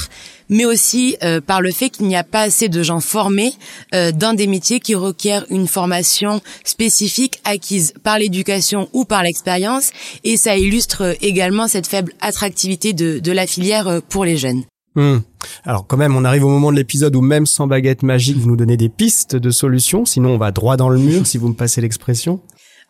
mais 0.48 0.64
aussi 0.64 1.16
euh, 1.22 1.40
par 1.40 1.60
le 1.60 1.72
fait 1.72 1.90
qu'il 1.90 2.06
n'y 2.06 2.16
a 2.16 2.24
pas 2.24 2.42
assez 2.42 2.68
de 2.68 2.82
gens 2.82 3.00
formés 3.00 3.52
euh, 3.94 4.12
dans 4.12 4.34
des 4.34 4.46
métiers 4.46 4.80
qui 4.80 4.94
requièrent 4.94 5.46
une 5.50 5.66
formation 5.66 6.40
spécifique 6.64 7.40
acquise 7.44 7.94
par 8.02 8.18
l'éducation 8.18 8.88
ou 8.92 9.04
par 9.04 9.22
l'expérience, 9.22 9.90
et 10.24 10.36
ça 10.36 10.56
illustre 10.56 11.16
également 11.20 11.68
cette 11.68 11.86
faible 11.86 12.12
attractivité 12.20 12.92
de, 12.92 13.32
la 13.32 13.46
filière 13.46 14.00
pour 14.08 14.24
les 14.24 14.36
jeunes. 14.36 14.62
Hmm. 14.94 15.18
Alors 15.64 15.86
quand 15.86 15.98
même, 15.98 16.16
on 16.16 16.24
arrive 16.24 16.44
au 16.44 16.48
moment 16.48 16.70
de 16.72 16.76
l'épisode 16.76 17.14
où 17.16 17.20
même 17.20 17.44
sans 17.44 17.66
baguette 17.66 18.02
magique, 18.02 18.38
vous 18.38 18.48
nous 18.48 18.56
donnez 18.56 18.78
des 18.78 18.88
pistes 18.88 19.36
de 19.36 19.50
solutions, 19.50 20.06
sinon 20.06 20.30
on 20.30 20.38
va 20.38 20.52
droit 20.52 20.76
dans 20.76 20.88
le 20.88 20.98
mur, 20.98 21.26
si 21.26 21.36
vous 21.36 21.48
me 21.48 21.54
passez 21.54 21.80
l'expression. 21.82 22.40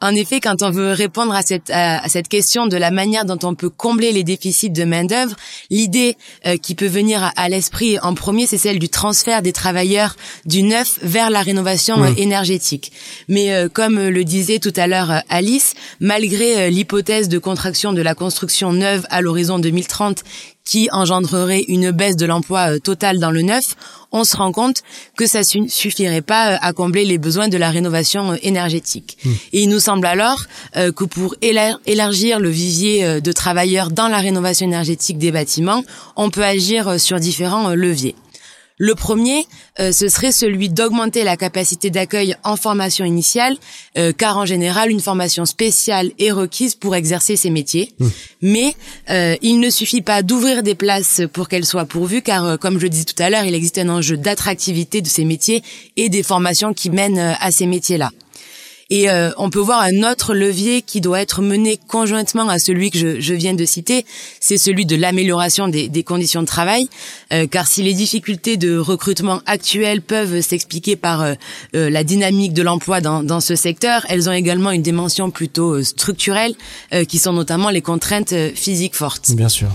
En 0.03 0.15
effet, 0.15 0.41
quand 0.41 0.63
on 0.63 0.71
veut 0.71 0.93
répondre 0.93 1.35
à 1.35 1.41
cette, 1.41 1.71
à, 1.71 2.07
cette 2.09 2.29
question 2.29 2.67
de 2.67 2.77
la 2.77 2.91
manière 2.91 3.25
dont 3.25 3.39
on 3.45 3.55
peut 3.55 3.71
combler 3.71 4.13
les 4.13 4.25
déficits 4.25 4.69
de 4.69 4.85
main-d'œuvre, 4.85 5.35
l'idée 5.71 6.19
euh, 6.45 6.59
qui 6.59 6.75
peut 6.75 6.87
venir 6.87 7.33
à, 7.35 7.49
l'esprit 7.49 7.99
en 8.01 8.13
premier, 8.13 8.47
c'est 8.47 8.59
celle 8.59 8.79
du 8.79 8.91
transfert 8.91 9.41
des 9.41 9.53
travailleurs 9.53 10.15
du 10.45 10.63
neuf 10.63 10.99
vers 11.01 11.31
la 11.31 11.41
rénovation 11.41 12.03
euh, 12.05 12.11
énergétique. 12.19 12.93
Mais 13.29 13.55
euh, 13.55 13.71
comme 13.73 13.99
le 13.99 14.25
disait 14.25 14.59
tout 14.59 14.73
à 14.77 14.87
l'heure 14.87 15.23
Alice, 15.31 15.73
malgré 15.99 16.71
l'hypothèse 16.71 17.31
de 17.31 17.39
contraction 17.39 17.95
de 17.95 18.03
la 18.03 18.15
construction 18.15 18.75
neuve 18.75 19.07
à 19.09 19.23
l'horizon 19.23 19.59
2030 19.59 20.25
qui 20.67 20.89
engendrerait 20.93 21.65
une 21.69 21.93
baisse 21.93 22.17
de 22.17 22.27
l'emploi 22.27 22.73
euh, 22.73 22.79
total 22.79 23.19
dans 23.19 23.31
le 23.31 23.41
neuf, 23.41 23.77
on 24.13 24.25
se 24.25 24.37
rend 24.37 24.53
compte 24.53 24.83
que 25.17 25.27
ça 25.27 25.43
suffirait 25.45 26.21
pas 26.21 26.53
euh, 26.55 26.57
à 26.61 26.73
combler 26.75 27.05
les 27.05 27.17
besoins 27.17 27.49
de 27.49 27.57
la 27.57 27.71
rénovation 27.71 28.33
euh, 28.33 28.37
énergétique. 28.43 29.17
Hmm. 29.25 29.33
Et 29.53 29.63
il 29.63 29.69
nous 29.71 29.81
semble 29.81 30.07
alors 30.07 30.45
que 30.75 31.05
pour 31.05 31.37
élargir 31.41 32.41
le 32.41 32.49
vivier 32.49 33.21
de 33.21 33.33
travailleurs 33.33 33.91
dans 33.91 34.09
la 34.09 34.19
rénovation 34.19 34.67
énergétique 34.67 35.17
des 35.17 35.31
bâtiments, 35.31 35.85
on 36.17 36.29
peut 36.29 36.45
agir 36.45 36.99
sur 37.01 37.21
différents 37.21 37.71
leviers. 37.71 38.17
Le 38.79 38.95
premier, 38.95 39.47
euh, 39.81 39.91
ce 39.91 40.09
serait 40.09 40.33
celui 40.33 40.69
d'augmenter 40.69 41.25
la 41.25 41.39
capacité 41.39 41.89
d'accueil 41.89 42.37
en 42.45 42.57
formation 42.57 43.07
initiale, 43.07 43.57
euh, 43.97 44.13
car 44.13 44.37
en 44.37 44.45
général, 44.45 44.91
une 44.91 45.01
formation 45.01 45.47
spéciale 45.47 46.13
est 46.19 46.31
requise 46.31 46.75
pour 46.75 46.95
exercer 46.95 47.37
ces 47.37 47.49
métiers. 47.49 47.95
Mmh. 47.99 48.07
Mais 48.43 48.75
euh, 49.09 49.37
il 49.41 49.61
ne 49.61 49.71
suffit 49.71 50.03
pas 50.03 50.23
d'ouvrir 50.23 50.63
des 50.63 50.75
places 50.75 51.23
pour 51.33 51.49
qu'elles 51.49 51.65
soient 51.65 51.87
pourvues, 51.87 52.21
car 52.21 52.59
comme 52.59 52.79
je 52.79 52.85
le 52.85 52.91
disais 52.91 53.05
tout 53.05 53.23
à 53.23 53.31
l'heure, 53.31 53.45
il 53.45 53.55
existe 53.55 53.79
un 53.79 53.89
enjeu 53.89 54.19
d'attractivité 54.19 55.01
de 55.01 55.09
ces 55.09 55.25
métiers 55.25 55.63
et 55.97 56.11
des 56.11 56.23
formations 56.23 56.75
qui 56.75 56.91
mènent 56.91 57.37
à 57.41 57.51
ces 57.51 57.67
métiers-là. 57.67 58.11
Et 58.89 59.11
euh, 59.11 59.31
on 59.37 59.51
peut 59.51 59.59
voir 59.59 59.81
un 59.81 60.09
autre 60.09 60.33
levier 60.33 60.81
qui 60.81 61.01
doit 61.01 61.21
être 61.21 61.43
mené 61.43 61.77
conjointement 61.89 62.49
à 62.49 62.61
celui 62.61 62.93
que 62.93 62.99
je, 62.99 63.21
je 63.21 63.35
viens 63.35 63.55
de 63.55 63.65
citer, 63.65 64.07
c'est 64.39 64.59
celui 64.59 64.87
de 64.87 64.95
l'amélioration 64.95 65.67
des, 65.67 65.89
des, 65.89 66.05
conditions 66.05 66.41
de 66.41 66.47
travail, 66.47 66.89
euh, 67.33 67.49
car 67.49 67.67
si 67.67 67.83
les 67.83 67.95
difficultés 67.95 68.57
de 68.57 68.79
recrutement 68.79 69.41
actuelles 69.47 70.03
peuvent 70.03 70.41
s'expliquer 70.41 70.95
par 70.95 71.23
euh, 71.23 71.35
la 71.73 72.05
dynamique 72.05 72.53
de 72.53 72.63
l'emploi 72.63 73.01
dans, 73.01 73.25
dans, 73.25 73.41
ce 73.41 73.57
secteur, 73.57 74.07
elles 74.09 74.29
ont 74.29 74.33
également 74.33 74.71
une 74.71 74.83
dimension 74.83 75.31
plutôt 75.31 75.83
structurelle, 75.83 76.55
qui 77.09 77.19
sont 77.19 77.33
notamment 77.33 77.71
les 77.71 77.83
contraintes 77.83 78.35
physiques 78.55 78.95
fortes. 78.95 79.33
Bien 79.35 79.49
sûr. 79.49 79.69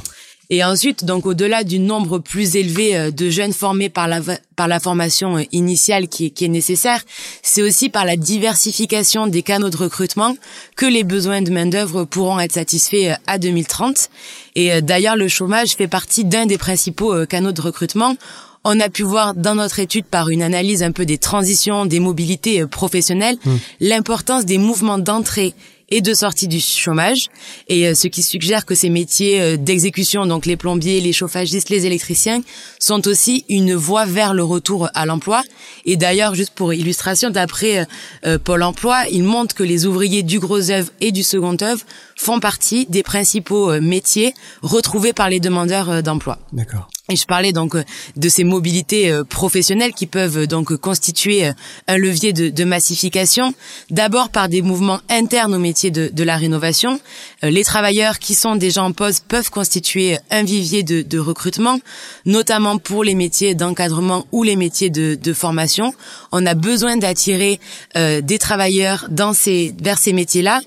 Et 0.54 0.66
ensuite, 0.66 1.06
donc 1.06 1.26
au-delà 1.26 1.64
du 1.64 1.80
nombre 1.80 2.20
plus 2.20 2.58
élevé 2.58 2.98
euh, 2.98 3.10
de 3.10 3.30
jeunes 3.30 3.54
formés 3.54 3.88
par 3.88 4.10
la 4.10 4.20
par 4.58 4.68
la 4.68 4.82
formation 4.82 5.38
euh, 5.38 5.44
initiale 5.54 6.10
qui 6.10 6.26
est, 6.26 6.30
qui 6.32 6.44
est 6.44 6.50
nécessaire, 6.50 7.02
c'est 7.42 7.62
aussi 7.62 7.88
par 7.88 8.04
la 8.04 8.18
diversification 8.18 9.28
des 9.28 9.44
canaux 9.44 9.70
de 9.70 9.78
recrutement 9.78 10.36
que 10.76 10.86
les 10.86 11.06
besoins 11.06 11.42
de 11.42 11.52
main 11.52 11.68
d'œuvre 11.68 12.04
pourront 12.04 12.38
être 12.42 12.52
satisfaits 12.52 13.12
euh, 13.12 13.16
à 13.28 13.38
2030. 13.38 14.10
Et 14.56 14.82
d'ailleurs, 14.82 15.16
le 15.16 15.30
chômage 15.30 15.78
fait 15.78 15.88
partie 15.88 16.26
d'un 16.26 16.46
des 16.46 16.58
principaux 16.58 17.26
canaux 17.26 17.54
de 17.54 17.62
recrutement. 17.62 18.18
On 18.66 18.78
a 18.82 18.90
pu 18.90 19.04
voir 19.04 19.34
dans 19.34 19.56
notre 19.56 19.80
étude 19.80 20.04
par 20.04 20.28
une 20.28 20.44
analyse 20.44 20.84
un 20.84 20.92
peu 20.92 21.06
des 21.06 21.18
transitions, 21.18 21.86
des 21.86 22.02
mobilités 22.02 22.68
professionnelles, 22.68 23.38
mmh. 23.46 23.52
l'importance 23.80 24.46
des 24.46 24.58
mouvements 24.58 24.98
d'entrée 24.98 25.54
et 25.92 26.02
de 26.02 26.14
sortie 26.14 26.48
du 26.48 26.60
chômage, 26.60 27.28
et 27.68 27.88
euh, 27.88 27.94
ce 27.94 28.08
qui 28.08 28.24
suggère 28.24 28.66
que 28.66 28.74
ces 28.74 28.90
métiers 28.90 29.42
euh, 29.42 29.58
d'exécution, 29.58 30.26
donc 30.26 30.46
les 30.46 30.58
plombiers, 30.58 31.02
les 31.02 31.14
chauffagistes, 31.14 31.70
les 31.70 31.86
électriciens, 31.86 32.42
sont 32.80 33.08
aussi 33.08 33.46
une 33.50 33.76
voie 33.76 34.06
vers 34.06 34.34
le 34.34 34.44
retour 34.44 34.90
à 34.94 35.06
l'emploi. 35.06 35.44
Et 35.86 35.98
d'ailleurs, 35.98 36.34
juste 36.34 36.54
pour 36.56 36.74
illustration, 36.74 37.30
d'après 37.30 37.86
euh, 38.26 38.40
Pôle 38.40 38.64
Emploi, 38.64 39.04
il 39.12 39.24
montre 39.24 39.54
que 39.54 39.64
les 39.64 39.86
ouvriers 39.86 40.24
du 40.24 40.40
gros 40.40 40.72
œuvre 40.72 40.90
et 41.02 41.12
du 41.12 41.24
second 41.24 41.58
œuvre 41.62 41.84
font 42.22 42.40
partie 42.40 42.86
des 42.86 43.04
principaux 43.04 43.80
métiers 43.82 44.34
retrouvés 44.62 45.14
par 45.14 45.30
les 45.30 45.40
demandeurs 45.40 46.04
d'emploi. 46.04 46.38
D'accord. 46.54 46.88
Et 47.12 47.18
je 47.18 47.26
parlais 47.26 47.52
donc 47.52 47.76
euh, 47.76 47.84
de 48.16 48.30
ces 48.30 48.46
mobilités 48.46 49.12
euh, 49.12 49.26
professionnelles 49.26 49.94
qui 49.94 50.06
peuvent 50.06 50.38
euh, 50.38 50.48
donc 50.48 50.74
constituer 50.78 51.52
un 51.88 51.98
levier 51.98 52.32
de, 52.32 52.64
massification. 52.64 53.54
D'abord 53.90 54.30
par 54.30 54.48
des 54.48 54.62
mouvements 54.62 55.02
internes 55.10 55.54
au 55.54 55.60
métier 55.60 55.92
de, 55.92 56.10
de, 56.14 56.24
la 56.24 56.38
rénovation. 56.38 57.02
Les 57.42 57.64
travailleurs 57.64 58.20
qui 58.20 58.36
sont 58.36 58.56
déjà 58.56 58.84
en 58.84 58.94
poste 58.94 59.26
peuvent 59.28 59.50
constituer 59.50 60.18
un 60.30 60.44
vivier 60.44 60.84
de, 60.84 61.02
de 61.02 61.20
recrutement, 61.20 61.80
notamment 62.26 62.78
pour 62.78 63.04
les 63.04 63.16
métiers 63.16 63.56
d'encadrement 63.56 64.26
ou 64.32 64.44
les 64.44 64.56
métiers 64.56 64.90
de, 64.90 65.34
formation. 65.34 65.94
On 66.32 66.46
a 66.46 66.54
besoin 66.54 66.98
d'attirer 66.98 67.60
des 67.96 68.38
travailleurs 68.38 69.08
dans 69.10 69.34
ces, 69.34 69.74
vers 69.82 69.98
ces 69.98 70.14
métiers-là, 70.14 70.62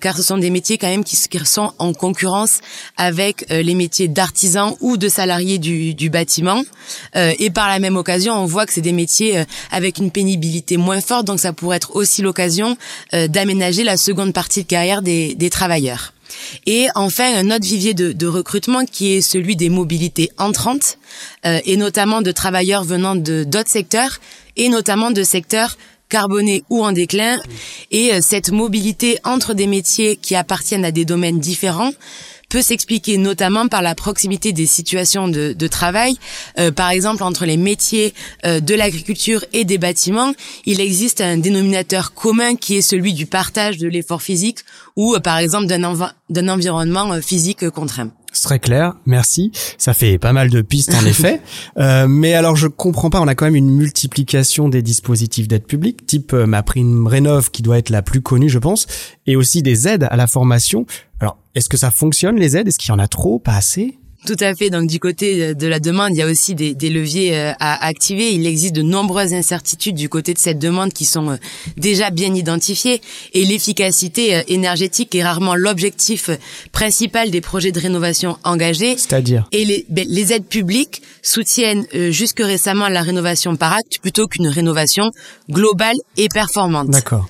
car 0.00 0.16
ce 0.16 0.22
sont 0.22 0.38
des 0.38 0.50
métiers 0.50 0.77
quand 0.78 0.88
même 0.88 1.04
qui, 1.04 1.16
sont 1.16 1.72
en 1.78 1.92
concurrence 1.92 2.60
avec 2.96 3.46
les 3.50 3.74
métiers 3.74 4.08
d'artisans 4.08 4.74
ou 4.80 4.96
de 4.96 5.08
salariés 5.08 5.58
du 5.58 6.10
bâtiment. 6.10 6.62
Euh, 7.16 7.32
et 7.38 7.50
par 7.50 7.68
la 7.68 7.78
même 7.78 7.96
occasion, 7.96 8.34
on 8.34 8.46
voit 8.46 8.66
que 8.66 8.72
c'est 8.72 8.80
des 8.80 8.92
métiers 8.92 9.38
euh, 9.38 9.44
avec 9.70 9.98
une 9.98 10.10
pénibilité 10.10 10.76
moins 10.76 11.00
forte, 11.00 11.26
donc 11.26 11.40
ça 11.40 11.52
pourrait 11.52 11.76
être 11.76 11.96
aussi 11.96 12.22
l'occasion 12.22 12.76
euh, 13.14 13.28
d'aménager 13.28 13.84
la 13.84 13.96
seconde 13.96 14.32
partie 14.32 14.62
de 14.62 14.68
carrière 14.68 15.02
des, 15.02 15.50
travailleurs. 15.50 16.12
Et 16.66 16.88
enfin, 16.94 17.34
un 17.34 17.50
autre 17.50 17.64
vivier 17.64 17.94
de, 17.94 18.26
recrutement 18.26 18.84
qui 18.84 19.14
est 19.14 19.20
celui 19.22 19.56
des 19.56 19.70
mobilités 19.70 20.30
entrantes, 20.36 20.98
et 21.44 21.76
notamment 21.78 22.20
de 22.20 22.30
travailleurs 22.32 22.84
venant 22.84 23.16
de 23.16 23.44
d'autres 23.44 23.70
secteurs, 23.70 24.20
et 24.56 24.68
notamment 24.68 25.10
de 25.10 25.22
secteurs 25.22 25.78
carbonés 26.08 26.64
ou 26.70 26.84
en 26.84 26.92
déclin. 26.92 27.38
Et 27.90 28.20
cette 28.20 28.50
mobilité 28.50 29.18
entre 29.24 29.54
des 29.54 29.66
métiers 29.66 30.16
qui 30.16 30.34
appartiennent 30.34 30.84
à 30.84 30.90
des 30.90 31.04
domaines 31.04 31.40
différents 31.40 31.92
peut 32.48 32.62
s'expliquer 32.62 33.18
notamment 33.18 33.68
par 33.68 33.82
la 33.82 33.94
proximité 33.94 34.52
des 34.52 34.66
situations 34.66 35.28
de, 35.28 35.52
de 35.52 35.66
travail. 35.66 36.16
Euh, 36.58 36.70
par 36.70 36.90
exemple, 36.90 37.22
entre 37.22 37.44
les 37.44 37.56
métiers 37.56 38.14
euh, 38.46 38.60
de 38.60 38.74
l'agriculture 38.74 39.44
et 39.52 39.64
des 39.64 39.78
bâtiments, 39.78 40.32
il 40.64 40.80
existe 40.80 41.20
un 41.20 41.36
dénominateur 41.36 42.14
commun 42.14 42.56
qui 42.56 42.76
est 42.76 42.82
celui 42.82 43.12
du 43.12 43.26
partage 43.26 43.78
de 43.78 43.88
l'effort 43.88 44.22
physique 44.22 44.60
ou, 44.96 45.14
euh, 45.14 45.20
par 45.20 45.38
exemple, 45.38 45.66
d'un 45.66 46.48
environnement 46.48 47.20
physique 47.20 47.68
contraint. 47.70 48.10
Très 48.42 48.58
clair, 48.58 48.94
merci. 49.06 49.52
Ça 49.78 49.94
fait 49.94 50.18
pas 50.18 50.32
mal 50.32 50.50
de 50.50 50.60
pistes 50.60 50.94
en 50.94 51.04
effet. 51.06 51.40
Euh, 51.78 52.06
mais 52.08 52.34
alors 52.34 52.56
je 52.56 52.66
comprends 52.66 53.10
pas, 53.10 53.20
on 53.20 53.28
a 53.28 53.34
quand 53.34 53.44
même 53.44 53.56
une 53.56 53.70
multiplication 53.70 54.68
des 54.68 54.82
dispositifs 54.82 55.48
d'aide 55.48 55.66
publique, 55.66 56.06
type 56.06 56.32
euh, 56.32 56.46
ma 56.46 56.62
prime 56.62 57.06
rénov 57.06 57.50
qui 57.50 57.62
doit 57.62 57.78
être 57.78 57.90
la 57.90 58.02
plus 58.02 58.20
connue 58.20 58.48
je 58.48 58.58
pense, 58.58 58.86
et 59.26 59.36
aussi 59.36 59.62
des 59.62 59.88
aides 59.88 60.06
à 60.10 60.16
la 60.16 60.26
formation. 60.26 60.86
Alors 61.20 61.38
est-ce 61.54 61.68
que 61.68 61.76
ça 61.76 61.90
fonctionne 61.90 62.36
les 62.36 62.56
aides? 62.56 62.68
Est-ce 62.68 62.78
qu'il 62.78 62.90
y 62.90 62.94
en 62.94 62.98
a 62.98 63.08
trop, 63.08 63.38
pas 63.38 63.54
assez? 63.54 63.98
Tout 64.26 64.36
à 64.40 64.54
fait. 64.54 64.70
Donc 64.70 64.88
du 64.88 64.98
côté 64.98 65.54
de 65.54 65.66
la 65.66 65.80
demande, 65.80 66.10
il 66.12 66.18
y 66.18 66.22
a 66.22 66.26
aussi 66.26 66.54
des, 66.54 66.74
des, 66.74 66.90
leviers 66.90 67.36
euh, 67.36 67.52
à 67.60 67.86
activer. 67.86 68.32
Il 68.32 68.46
existe 68.46 68.74
de 68.74 68.82
nombreuses 68.82 69.32
incertitudes 69.32 69.94
du 69.94 70.08
côté 70.08 70.34
de 70.34 70.38
cette 70.38 70.58
demande 70.58 70.92
qui 70.92 71.04
sont 71.04 71.30
euh, 71.30 71.36
déjà 71.76 72.10
bien 72.10 72.34
identifiées. 72.34 73.00
Et 73.32 73.44
l'efficacité 73.44 74.36
euh, 74.36 74.42
énergétique 74.48 75.14
est 75.14 75.22
rarement 75.22 75.54
l'objectif 75.54 76.30
principal 76.72 77.30
des 77.30 77.40
projets 77.40 77.72
de 77.72 77.80
rénovation 77.80 78.38
engagés. 78.44 78.96
C'est-à-dire 78.96 79.48
Et 79.52 79.64
les, 79.64 79.86
ben, 79.88 80.04
les 80.08 80.32
aides 80.32 80.46
publiques 80.46 81.02
soutiennent 81.22 81.86
jusque 82.10 82.40
récemment 82.40 82.88
la 82.88 83.02
rénovation 83.02 83.56
par 83.56 83.72
acte 83.72 83.98
plutôt 84.00 84.26
qu'une 84.26 84.48
rénovation 84.48 85.10
globale 85.50 85.96
et 86.16 86.28
performante. 86.28 86.90
D'accord. 86.90 87.28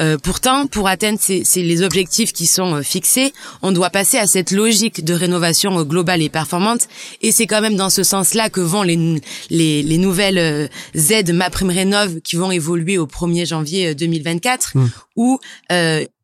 Euh, 0.00 0.16
pourtant, 0.22 0.66
pour 0.66 0.88
atteindre 0.88 1.18
ces, 1.20 1.44
les 1.56 1.82
objectifs 1.82 2.32
qui 2.32 2.46
sont 2.46 2.76
euh, 2.76 2.82
fixés, 2.82 3.32
on 3.62 3.72
doit 3.72 3.90
passer 3.90 4.16
à 4.16 4.26
cette 4.26 4.50
logique 4.50 5.04
de 5.04 5.12
rénovation 5.12 5.78
euh, 5.78 5.84
globale 5.84 6.22
et 6.22 6.28
performante. 6.28 6.88
Et 7.20 7.32
c'est 7.32 7.46
quand 7.46 7.60
même 7.60 7.76
dans 7.76 7.90
ce 7.90 8.02
sens-là 8.02 8.50
que 8.50 8.60
vont 8.60 8.82
les, 8.82 9.20
les, 9.50 9.98
nouvelles 9.98 10.70
aides 10.94 11.34
MaPrimeRénov 11.34 12.20
qui 12.22 12.36
vont 12.36 12.50
évoluer 12.50 12.96
au 12.98 13.06
1er 13.06 13.46
janvier 13.46 13.94
2024, 13.94 14.72
mmh. 14.74 14.86
où 15.16 15.38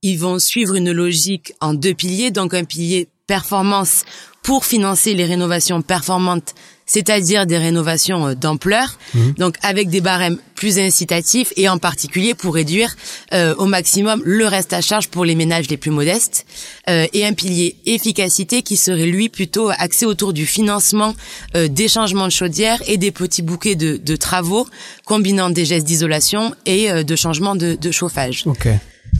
ils 0.02 0.18
vont 0.18 0.38
suivre 0.38 0.74
une 0.74 0.92
logique 0.92 1.52
en 1.60 1.74
deux 1.74 1.94
piliers. 1.94 2.30
Donc 2.30 2.54
un 2.54 2.64
pilier 2.64 3.08
performance 3.26 4.04
pour 4.42 4.64
financer 4.64 5.14
les 5.14 5.24
rénovations 5.24 5.82
performantes 5.82 6.54
c'est-à-dire 6.86 7.46
des 7.46 7.58
rénovations 7.58 8.28
euh, 8.28 8.34
d'ampleur, 8.34 8.96
mhm. 9.14 9.34
donc 9.34 9.56
avec 9.62 9.88
des 9.90 10.00
barèmes 10.00 10.38
plus 10.54 10.78
incitatifs 10.78 11.52
et 11.56 11.68
en 11.68 11.78
particulier 11.78 12.34
pour 12.34 12.54
réduire 12.54 12.94
euh, 13.34 13.54
au 13.56 13.66
maximum 13.66 14.22
le 14.24 14.46
reste 14.46 14.72
à 14.72 14.80
charge 14.80 15.08
pour 15.08 15.24
les 15.24 15.34
ménages 15.34 15.68
les 15.68 15.76
plus 15.76 15.90
modestes, 15.90 16.46
euh, 16.88 17.06
et 17.12 17.26
un 17.26 17.34
pilier 17.34 17.76
efficacité 17.84 18.62
qui 18.62 18.76
serait 18.76 19.06
lui 19.06 19.28
plutôt 19.28 19.70
axé 19.76 20.06
autour 20.06 20.32
du 20.32 20.46
financement 20.46 21.14
des 21.54 21.88
changements 21.88 22.26
de 22.26 22.32
chaudière 22.32 22.80
et 22.86 22.96
des 22.96 23.10
petits 23.10 23.42
bouquets 23.42 23.74
de, 23.74 24.16
travaux 24.16 24.66
combinant 25.04 25.50
des 25.50 25.64
gestes 25.64 25.86
d'isolation 25.86 26.54
et 26.64 27.04
de 27.04 27.16
changement 27.16 27.56
de, 27.56 27.74
de 27.74 27.90
chauffage. 27.90 28.44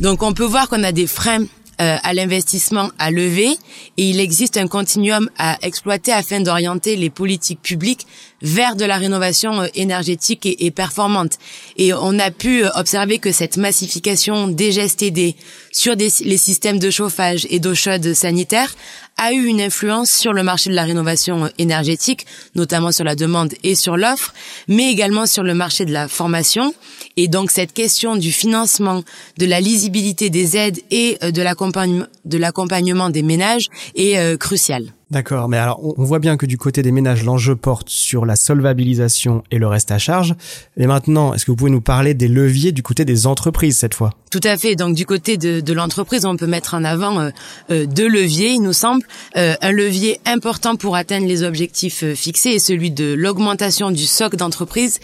Donc 0.00 0.22
on 0.22 0.32
peut 0.32 0.44
voir 0.44 0.68
qu'on 0.68 0.84
a 0.84 0.92
des 0.92 1.06
freins 1.06 1.44
euh, 1.80 1.96
à 2.02 2.14
l'investissement 2.14 2.90
à 2.98 3.10
lever 3.10 3.50
et 3.96 4.10
il 4.10 4.20
existe 4.20 4.56
un 4.56 4.66
continuum 4.66 5.28
à 5.38 5.58
exploiter 5.62 6.12
afin 6.12 6.40
d'orienter 6.40 6.96
les 6.96 7.10
politiques 7.10 7.60
publiques 7.60 8.06
vers 8.42 8.76
de 8.76 8.84
la 8.84 8.96
rénovation 8.96 9.62
euh, 9.62 9.66
énergétique 9.74 10.46
et, 10.46 10.70
performante. 10.70 11.38
Et 11.76 11.92
on 11.94 12.18
a 12.18 12.30
pu 12.30 12.64
euh, 12.64 12.68
observer 12.74 13.18
que 13.18 13.32
cette 13.32 13.56
massification 13.56 14.48
des 14.48 14.72
gestes 14.72 15.02
aidés 15.02 15.36
sur 15.72 15.96
des, 15.96 16.10
les 16.20 16.36
systèmes 16.36 16.78
de 16.78 16.90
chauffage 16.90 17.46
et 17.50 17.60
d'eau 17.60 17.74
chaude 17.74 18.12
sanitaire 18.14 18.74
a 19.16 19.32
eu 19.32 19.46
une 19.46 19.60
influence 19.60 20.10
sur 20.10 20.32
le 20.32 20.42
marché 20.42 20.68
de 20.70 20.74
la 20.74 20.84
rénovation 20.84 21.50
énergétique, 21.58 22.26
notamment 22.54 22.92
sur 22.92 23.04
la 23.04 23.14
demande 23.14 23.54
et 23.62 23.74
sur 23.74 23.96
l'offre, 23.96 24.34
mais 24.68 24.90
également 24.90 25.26
sur 25.26 25.42
le 25.42 25.54
marché 25.54 25.84
de 25.84 25.92
la 25.92 26.08
formation. 26.08 26.74
Et 27.16 27.28
donc 27.28 27.50
cette 27.50 27.72
question 27.72 28.16
du 28.16 28.30
financement, 28.32 29.02
de 29.38 29.46
la 29.46 29.60
lisibilité 29.60 30.28
des 30.28 30.56
aides 30.56 30.80
et 30.90 31.16
euh, 31.22 31.30
de 31.30 32.38
l'accompagnement 32.38 33.10
des 33.10 33.22
ménages 33.22 33.68
est 33.94 34.18
euh, 34.18 34.36
cruciale. 34.36 34.95
D'accord, 35.08 35.48
mais 35.48 35.56
alors 35.56 35.80
on 35.98 36.02
voit 36.02 36.18
bien 36.18 36.36
que 36.36 36.46
du 36.46 36.58
côté 36.58 36.82
des 36.82 36.90
ménages, 36.90 37.22
l'enjeu 37.22 37.54
porte 37.54 37.88
sur 37.88 38.26
la 38.26 38.34
solvabilisation 38.34 39.44
et 39.52 39.58
le 39.58 39.68
reste 39.68 39.92
à 39.92 39.98
charge. 39.98 40.34
Et 40.76 40.88
maintenant, 40.88 41.32
est-ce 41.32 41.44
que 41.44 41.52
vous 41.52 41.56
pouvez 41.56 41.70
nous 41.70 41.80
parler 41.80 42.12
des 42.12 42.26
leviers 42.26 42.72
du 42.72 42.82
côté 42.82 43.04
des 43.04 43.28
entreprises 43.28 43.78
cette 43.78 43.94
fois? 43.94 44.14
Tout 44.32 44.40
à 44.42 44.56
fait. 44.56 44.74
Donc 44.74 44.96
du 44.96 45.06
côté 45.06 45.36
de, 45.36 45.60
de 45.60 45.72
l'entreprise, 45.72 46.24
on 46.24 46.36
peut 46.36 46.48
mettre 46.48 46.74
en 46.74 46.82
avant 46.82 47.20
euh, 47.20 47.30
euh 47.70 47.86
deux 47.86 48.08
leviers, 48.08 48.54
il 48.54 48.62
nous 48.62 48.72
semble. 48.72 49.06
Euh, 49.36 49.54
un 49.62 49.70
levier 49.70 50.18
important 50.26 50.74
pour 50.74 50.96
atteindre 50.96 51.28
les 51.28 51.44
objectifs 51.44 52.02
euh, 52.02 52.16
fixés 52.16 52.50
est 52.50 52.58
celui 52.58 52.90
de 52.90 53.14
l'augmentation 53.14 53.92
du 53.92 54.06
socle 54.06 54.36
d'entreprise 54.36 54.98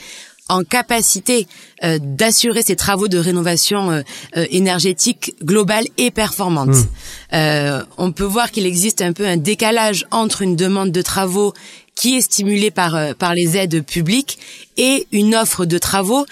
en 0.48 0.64
capacité 0.64 1.46
euh, 1.84 1.98
d'assurer 2.00 2.62
ces 2.62 2.76
travaux 2.76 3.08
de 3.08 3.18
rénovation 3.18 3.90
euh, 3.90 4.02
euh, 4.36 4.46
énergétique 4.50 5.34
globale 5.42 5.84
et 5.96 6.10
performante. 6.10 6.76
Mmh. 7.32 7.84
on 7.98 8.12
peut 8.12 8.24
voir 8.24 8.50
qu'il 8.50 8.66
existe 8.66 9.00
un 9.00 9.12
peu 9.12 9.26
un 9.26 9.36
décalage 9.38 10.06
entre 10.10 10.42
une 10.42 10.56
demande 10.56 10.92
de 10.92 11.02
travaux 11.02 11.54
qui 11.94 12.16
est 12.16 12.20
stimulée 12.20 12.70
par 12.70 13.14
par 13.16 13.34
les 13.34 13.56
aides 13.56 13.84
publiques 13.84 14.38
et 14.76 15.06
une 15.12 15.34
offre 15.34 15.64
de 15.64 15.78
travaux 15.78 16.26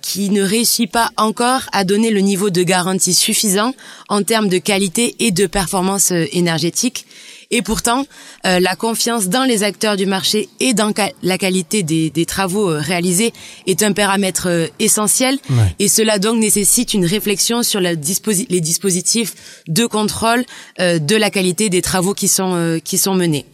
qui 0.00 0.30
ne 0.30 0.42
réussit 0.42 0.90
pas 0.90 1.10
encore 1.16 1.62
à 1.72 1.84
donner 1.84 2.10
le 2.10 2.20
niveau 2.20 2.50
de 2.50 2.62
garantie 2.62 3.14
suffisant 3.14 3.74
en 4.08 4.22
termes 4.22 4.48
de 4.48 4.58
qualité 4.58 5.16
et 5.18 5.30
de 5.30 5.46
performance 5.46 6.10
énergétique 6.10 7.06
et 7.52 7.62
pourtant, 7.62 8.06
euh, 8.46 8.60
la 8.60 8.76
confiance 8.76 9.28
dans 9.28 9.42
les 9.42 9.64
acteurs 9.64 9.96
du 9.96 10.06
marché 10.06 10.48
et 10.60 10.72
dans 10.72 10.92
la 11.22 11.36
qualité 11.36 11.82
des, 11.82 12.08
des, 12.08 12.24
travaux 12.24 12.70
euh, 12.70 12.78
réalisés 12.78 13.32
est 13.66 13.82
un 13.82 13.92
paramètre 13.92 14.46
euh, 14.48 14.66
essentiel. 14.78 15.38
Et 15.80 15.88
cela 15.88 16.20
donc 16.20 16.38
nécessite 16.38 16.94
une 16.94 17.04
réflexion 17.04 17.64
sur 17.64 17.80
la 17.80 17.96
disposi 17.96 18.46
les 18.50 18.60
dispositifs 18.60 19.62
de 19.66 19.86
contrôle 19.86 20.44
de 20.78 21.16
la 21.16 21.30
qualité 21.30 21.68
des 21.68 21.82
travaux 21.82 22.14
qui 22.14 22.28
sont 22.28 22.80
qui 22.84 22.98
sont 22.98 23.14
menés. 23.14 23.46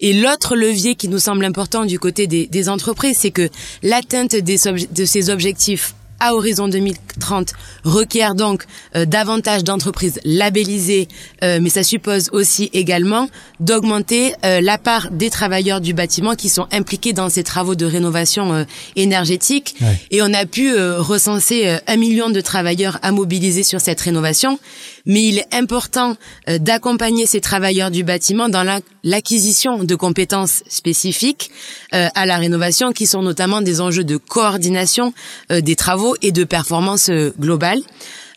Et 0.00 0.12
l'autre 0.12 0.56
levier 0.56 0.94
qui 0.94 1.08
nous 1.08 1.18
semble 1.18 1.44
important 1.44 1.84
du 1.84 1.98
côté 1.98 2.26
des, 2.26 2.46
des 2.46 2.68
entreprises, 2.68 3.18
c'est 3.18 3.30
que 3.30 3.48
l'atteinte 3.82 4.36
de 4.36 5.04
ces 5.04 5.30
objectifs 5.30 5.94
à 6.24 6.34
horizon 6.34 6.68
2030 6.68 7.52
requiert 7.84 8.34
donc 8.34 8.64
euh, 8.96 9.04
davantage 9.04 9.62
d'entreprises 9.62 10.18
labellisées, 10.24 11.06
euh, 11.42 11.58
mais 11.60 11.68
ça 11.68 11.82
suppose 11.82 12.30
aussi 12.32 12.70
également 12.72 13.28
d'augmenter 13.60 14.34
euh, 14.44 14.62
la 14.62 14.78
part 14.78 15.10
des 15.10 15.28
travailleurs 15.28 15.82
du 15.82 15.92
bâtiment 15.92 16.34
qui 16.34 16.48
sont 16.48 16.66
impliqués 16.72 17.12
dans 17.12 17.28
ces 17.28 17.44
travaux 17.44 17.74
de 17.74 17.84
rénovation 17.84 18.66
énergétique. 18.96 19.76
Et 20.10 20.22
on 20.22 20.32
a 20.32 20.46
pu 20.46 20.74
recenser 20.74 21.78
un 21.86 21.96
million 21.96 22.30
de 22.30 22.40
travailleurs 22.40 22.98
à 23.02 23.12
mobiliser 23.12 23.62
sur 23.62 23.80
cette 23.80 24.00
rénovation 24.00 24.58
mais 25.06 25.28
il 25.28 25.38
est 25.38 25.54
important 25.54 26.16
euh, 26.48 26.58
d'accompagner 26.58 27.26
ces 27.26 27.40
travailleurs 27.40 27.90
du 27.90 28.04
bâtiment 28.04 28.48
dans 28.48 28.64
l'acquisition 29.02 29.84
de 29.84 29.94
compétences 29.94 30.62
spécifiques 30.68 31.50
euh, 31.92 32.08
à 32.14 32.26
la 32.26 32.36
rénovation, 32.36 32.92
qui 32.92 33.06
sont 33.06 33.22
notamment 33.22 33.60
des 33.60 33.80
enjeux 33.80 34.04
de 34.04 34.16
coordination 34.16 35.12
euh, 35.50 35.60
des 35.60 35.76
travaux 35.76 36.16
et 36.22 36.32
de 36.32 36.44
performance 36.44 37.10
globale. 37.38 37.80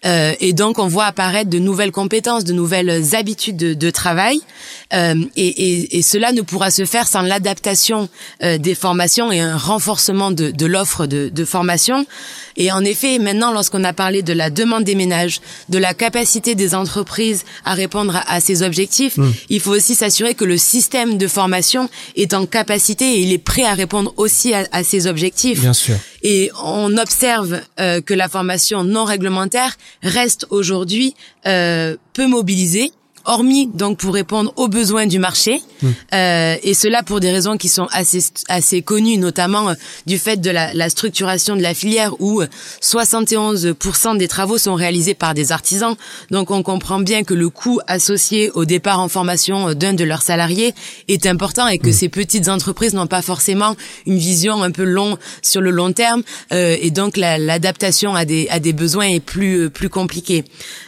Euh, 0.08 0.34
et 0.40 0.54
donc, 0.54 0.80
on 0.80 0.88
voit 0.88 1.06
apparaître 1.06 1.50
de 1.50 1.60
nouvelles 1.60 1.92
compétences, 1.92 2.44
de 2.44 2.54
nouvelles 2.54 3.16
habitudes 3.16 3.58
de, 3.58 3.74
de 3.74 3.90
travail. 3.90 4.40
Euh, 4.94 5.16
et, 5.36 5.48
et, 5.48 5.98
et, 5.98 6.02
cela 6.02 6.32
ne 6.32 6.42
pourra 6.42 6.72
se 6.72 6.86
faire 6.86 7.08
sans 7.08 7.22
l'adaptation 7.22 8.08
euh, 8.44 8.58
des 8.58 8.74
formations 8.74 9.32
et 9.32 9.42
un 9.42 9.58
renforcement 9.58 10.32
de, 10.32 10.50
de 10.50 10.66
l'offre 10.66 11.08
de, 11.08 11.30
de, 11.30 11.46
formation. 11.46 12.06
Et 12.56 12.72
en 12.72 12.84
effet, 12.86 13.20
maintenant, 13.20 13.52
lorsqu'on 13.52 13.84
a 13.84 13.94
parlé 13.94 14.22
de 14.22 14.34
la 14.34 14.50
demande 14.50 14.86
des 14.86 14.96
ménages, 14.96 15.42
de 15.68 15.78
la 15.78 15.94
capacité 15.94 16.56
des 16.56 16.74
entreprises 16.74 17.44
à 17.66 17.74
répondre 17.74 18.16
à, 18.16 18.32
à 18.32 18.40
ces 18.40 18.64
objectifs, 18.64 19.18
mmh. 19.18 19.32
il 19.50 19.60
faut 19.60 19.72
aussi 19.72 19.94
s'assurer 19.96 20.36
que 20.36 20.46
le 20.46 20.58
système 20.58 21.18
de 21.18 21.28
formation 21.28 21.90
est 22.16 22.34
en 22.34 22.46
capacité 22.46 23.06
et 23.06 23.20
il 23.20 23.34
est 23.34 23.38
prêt 23.38 23.66
à 23.66 23.74
répondre 23.74 24.14
aussi 24.16 24.54
à, 24.54 24.66
à 24.72 24.84
ces 24.84 25.08
objectifs. 25.08 25.60
Bien 25.60 25.74
sûr. 25.74 25.96
Et 26.24 26.50
on 26.64 26.98
observe 26.98 27.62
euh, 27.80 28.02
que 28.02 28.14
la 28.14 28.28
formation 28.28 28.84
non 28.84 29.06
réglementaire 29.06 29.78
reste 30.04 30.48
aujourd'hui 30.50 31.16
euh, 31.46 31.98
peu 32.14 32.28
mobilisée 32.28 32.92
hormis 33.28 33.68
donc 33.68 33.98
pour 34.00 34.14
répondre 34.14 34.52
aux 34.56 34.68
besoins 34.68 35.06
du 35.06 35.20
marché, 35.20 35.62
mmh. 35.82 35.88
euh, 36.14 36.56
et 36.64 36.74
cela 36.74 37.04
pour 37.04 37.20
des 37.20 37.30
raisons 37.32 37.58
qui 37.58 37.70
sont 37.70 37.88
assez 37.92 38.24
assez 38.48 38.82
connues, 38.82 39.18
notamment 39.18 39.70
euh, 39.70 39.74
du 40.06 40.18
fait 40.18 40.38
de 40.38 40.50
la, 40.50 40.74
la, 40.74 40.90
structuration 40.90 41.56
de 41.56 41.62
la 41.62 41.74
filière 41.74 42.20
où 42.20 42.42
71% 42.82 44.16
euh, 44.16 44.18
des 44.18 44.28
travaux 44.28 44.58
sont 44.58 44.76
réalisés 44.76 45.14
par 45.14 45.34
des 45.34 45.52
artisans. 45.52 45.96
Donc 46.32 46.52
on 46.52 46.64
comprend 46.64 47.00
bien 47.00 47.24
que 47.24 47.34
le 47.34 47.50
coût 47.50 47.80
associé 47.88 48.50
au 48.52 48.66
départ 48.66 49.00
en 49.00 49.10
formation 49.10 49.70
euh, 49.70 49.74
d'un 49.74 49.94
de 49.94 50.04
leurs 50.04 50.22
salariés 50.22 50.74
est 51.08 51.26
important 51.26 51.68
et 51.68 51.78
que 51.78 51.90
mmh. 51.90 51.94
ces 51.94 52.10
petites 52.10 52.50
entreprises 52.50 52.94
n'ont 52.94 53.08
pas 53.08 53.22
forcément 53.22 53.76
une 54.06 54.18
vision 54.18 54.64
un 54.64 54.72
peu 54.72 54.84
long 54.84 55.18
sur 55.42 55.62
le 55.62 55.72
long 55.72 55.92
terme, 55.92 56.24
euh, 56.54 56.78
et 56.82 56.92
donc 56.92 57.18
l'adaptation 57.18 58.16
à 58.16 58.24
des 58.24 58.48
à 58.50 58.60
des 58.60 58.74
besoins 58.74 59.08
est 59.08 59.20
plus 59.20 59.70
plus 59.70 59.90
compliquée. 59.90 60.46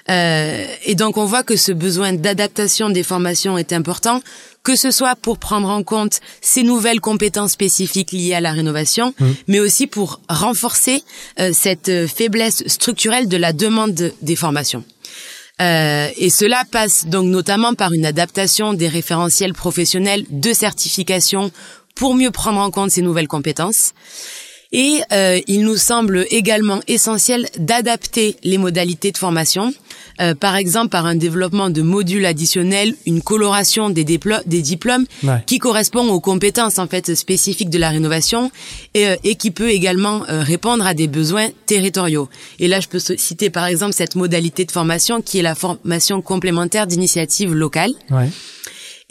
et 0.07 0.95
donc 0.95 1.17
on 1.17 1.25
voit 1.25 1.43
que 1.43 1.55
ce 1.55 1.71
besoin 1.71 2.13
d'adaptation 2.29 2.89
des 2.89 3.03
formations 3.03 3.57
est 3.57 3.73
important, 3.73 4.21
que 4.63 4.75
ce 4.75 4.91
soit 4.91 5.15
pour 5.15 5.39
prendre 5.39 5.69
en 5.69 5.83
compte 5.83 6.19
ces 6.41 6.63
nouvelles 6.63 6.99
compétences 6.99 7.53
spécifiques 7.53 8.11
liées 8.11 8.35
à 8.35 8.41
la 8.41 8.51
rénovation, 8.51 9.13
mmh. 9.19 9.25
mais 9.47 9.59
aussi 9.59 9.87
pour 9.87 10.21
renforcer 10.29 11.03
euh, 11.39 11.51
cette 11.53 11.89
euh, 11.89 12.07
faiblesse 12.07 12.63
structurelle 12.67 13.27
de 13.27 13.37
la 13.37 13.53
demande 13.53 14.13
des 14.21 14.35
formations. 14.35 14.83
Euh, 15.61 16.07
et 16.17 16.29
cela 16.29 16.63
passe 16.71 17.07
donc 17.07 17.25
notamment 17.25 17.73
par 17.73 17.91
une 17.93 18.05
adaptation 18.05 18.73
des 18.73 18.87
référentiels 18.87 19.53
professionnels 19.53 20.25
de 20.29 20.53
certification 20.53 21.51
pour 21.95 22.15
mieux 22.15 22.31
prendre 22.31 22.59
en 22.59 22.71
compte 22.71 22.91
ces 22.91 23.01
nouvelles 23.01 23.27
compétences. 23.27 23.93
Et 24.71 25.01
euh, 25.11 25.39
il 25.47 25.61
nous 25.61 25.77
semble 25.77 26.25
également 26.29 26.79
essentiel 26.87 27.47
d'adapter 27.57 28.35
les 28.43 28.59
modalités 28.59 29.11
de 29.11 29.17
formation, 29.17 29.73
euh, 30.21 30.35
par 30.35 30.55
exemple 30.55 30.89
par 30.89 31.05
un 31.05 31.15
développement 31.15 31.69
de 31.69 31.81
modules 31.81 32.25
additionnels, 32.25 32.95
une 33.05 33.21
coloration 33.21 33.89
des, 33.89 34.03
des 34.03 34.61
diplômes 34.61 35.05
ouais. 35.23 35.43
qui 35.45 35.59
correspond 35.59 36.07
aux 36.09 36.19
compétences 36.19 36.79
en 36.79 36.87
fait 36.87 37.15
spécifiques 37.15 37.69
de 37.69 37.77
la 37.77 37.89
rénovation 37.89 38.51
et, 38.93 39.07
euh, 39.07 39.15
et 39.23 39.35
qui 39.35 39.51
peut 39.51 39.69
également 39.69 40.23
euh, 40.29 40.41
répondre 40.41 40.85
à 40.85 40.93
des 40.93 41.07
besoins 41.07 41.49
territoriaux. 41.65 42.29
Et 42.59 42.67
là, 42.67 42.79
je 42.79 42.87
peux 42.87 42.99
citer 42.99 43.49
par 43.49 43.65
exemple 43.65 43.93
cette 43.93 44.15
modalité 44.15 44.65
de 44.65 44.71
formation 44.71 45.21
qui 45.21 45.39
est 45.39 45.43
la 45.43 45.55
formation 45.55 46.21
complémentaire 46.21 46.87
d'initiative 46.87 47.53
locale. 47.53 47.91
Ouais. 48.09 48.29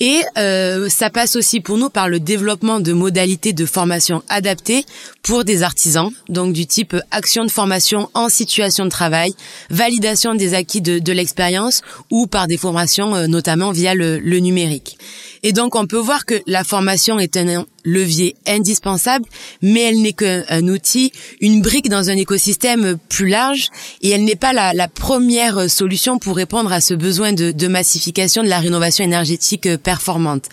Et 0.01 0.23
euh, 0.37 0.88
ça 0.88 1.11
passe 1.11 1.35
aussi 1.35 1.61
pour 1.61 1.77
nous 1.77 1.90
par 1.90 2.09
le 2.09 2.21
développement 2.21 2.79
de 2.79 2.92
modalités 2.92 3.53
de 3.53 3.66
formation 3.66 4.23
adaptées 4.29 4.85
pour 5.29 5.45
des 5.45 5.62
artisans, 5.62 6.11
donc 6.31 6.55
du 6.55 6.64
type 6.64 6.97
action 7.11 7.45
de 7.45 7.51
formation 7.51 8.09
en 8.14 8.31
situation 8.31 8.87
de 8.87 8.91
travail, 8.91 9.35
validation 9.69 10.35
des 10.35 10.55
acquis 10.55 10.81
de, 10.81 11.01
de 11.01 11.12
l'expérience 11.12 11.83
ou 12.11 12.27
par 12.27 12.47
des 12.47 12.57
formations 12.57 13.14
euh, 13.14 13.27
notamment 13.27 13.71
via 13.71 13.95
le, 13.95 14.21
numérique. 14.38 14.97
Et 15.43 15.53
donc 15.53 15.75
on 15.75 15.87
peut 15.87 15.99
voir 15.99 16.25
que 16.25 16.41
la 16.47 16.64
formation 16.64 17.19
est 17.19 17.37
un 17.37 17.67
levier 17.85 18.37
indispensable, 18.47 19.27
mais 19.61 19.83
elle 19.83 20.01
n'est 20.01 20.14
qu'un 20.14 20.67
outil, 20.67 21.12
une 21.43 21.61
brique 21.61 21.91
dans 21.91 22.09
un 22.09 22.17
écosystème 22.17 22.97
plus 23.11 23.29
large, 23.29 23.69
et 24.01 24.09
elle 24.09 24.25
n'est 24.25 24.35
pas 24.35 24.55
la, 24.55 24.88
première 24.88 25.69
solution 25.69 26.19
pour 26.19 26.37
répondre 26.37 26.73
à 26.73 26.81
ce 26.81 26.95
besoin 26.95 27.35
de, 27.35 27.51
de 27.51 27.69
massification 27.69 28.43
de 28.43 28.49
la 28.49 28.61
rénovation 28.61 29.05
énergétique 29.05 29.69
performante. 29.77 30.49